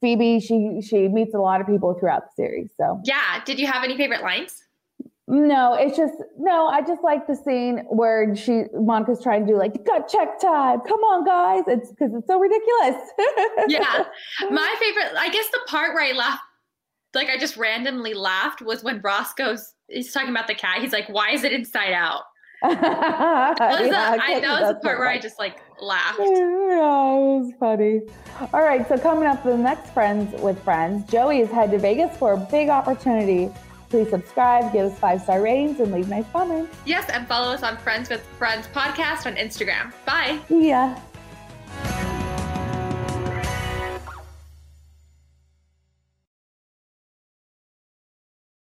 Phoebe 0.00 0.40
she 0.40 0.80
she 0.80 1.08
meets 1.08 1.34
a 1.34 1.38
lot 1.38 1.60
of 1.60 1.66
people 1.66 1.94
throughout 1.98 2.22
the 2.22 2.42
series. 2.42 2.70
So 2.76 3.00
yeah, 3.04 3.42
did 3.44 3.58
you 3.58 3.66
have 3.66 3.84
any 3.84 3.98
favorite 3.98 4.22
lines? 4.22 4.54
No, 5.30 5.74
it's 5.74 5.96
just 5.96 6.14
no. 6.38 6.68
I 6.68 6.80
just 6.80 7.04
like 7.04 7.26
the 7.26 7.36
scene 7.36 7.84
where 7.90 8.34
she 8.34 8.64
Monica's 8.72 9.22
trying 9.22 9.46
to 9.46 9.52
do 9.52 9.58
like 9.58 9.84
gut 9.84 10.08
check 10.08 10.40
time. 10.40 10.80
Come 10.80 11.00
on, 11.00 11.24
guys! 11.24 11.64
It's 11.66 11.90
because 11.90 12.14
it's 12.14 12.26
so 12.26 12.40
ridiculous. 12.40 12.96
yeah, 13.68 14.04
my 14.50 14.76
favorite. 14.80 15.18
I 15.18 15.28
guess 15.30 15.46
the 15.50 15.60
part 15.68 15.92
where 15.92 16.02
I 16.02 16.12
laughed 16.12 16.40
like 17.14 17.28
I 17.28 17.38
just 17.38 17.56
randomly 17.56 18.14
laughed 18.14 18.62
was 18.62 18.82
when 18.82 19.00
Ross 19.00 19.32
goes, 19.34 19.74
he's 19.88 20.12
talking 20.12 20.30
about 20.30 20.46
the 20.46 20.54
cat. 20.54 20.80
He's 20.80 20.92
like, 20.92 21.08
why 21.08 21.30
is 21.30 21.44
it 21.44 21.52
inside 21.52 21.92
out? 21.92 22.22
that 22.62 23.58
was, 23.58 23.88
yeah, 23.88 24.16
I, 24.20 24.40
that 24.40 24.60
was 24.60 24.74
the 24.74 24.80
part 24.80 24.98
where 24.98 25.08
I 25.08 25.20
just 25.20 25.38
like 25.38 25.60
laughed. 25.80 26.18
Yeah, 26.18 26.26
it 26.26 26.32
was 26.34 27.52
funny. 27.60 28.00
All 28.52 28.62
right, 28.62 28.86
so 28.88 28.98
coming 28.98 29.28
up, 29.28 29.44
the 29.44 29.56
next 29.56 29.90
Friends 29.90 30.40
with 30.40 30.60
Friends, 30.64 31.08
Joey 31.08 31.40
is 31.40 31.50
headed 31.50 31.72
to 31.72 31.78
Vegas 31.78 32.16
for 32.16 32.32
a 32.32 32.36
big 32.36 32.68
opportunity. 32.68 33.50
Please 33.88 34.10
subscribe, 34.10 34.72
give 34.72 34.92
us 34.92 34.98
five 34.98 35.22
star 35.22 35.40
ratings, 35.40 35.80
and 35.80 35.92
leave 35.92 36.08
nice 36.08 36.26
comments. 36.32 36.76
Yes, 36.84 37.08
and 37.08 37.26
follow 37.26 37.52
us 37.52 37.62
on 37.62 37.78
Friends 37.78 38.10
with 38.10 38.22
Friends 38.38 38.66
podcast 38.68 39.26
on 39.26 39.36
Instagram. 39.36 39.92
Bye. 40.04 40.40
Yeah. 40.48 41.00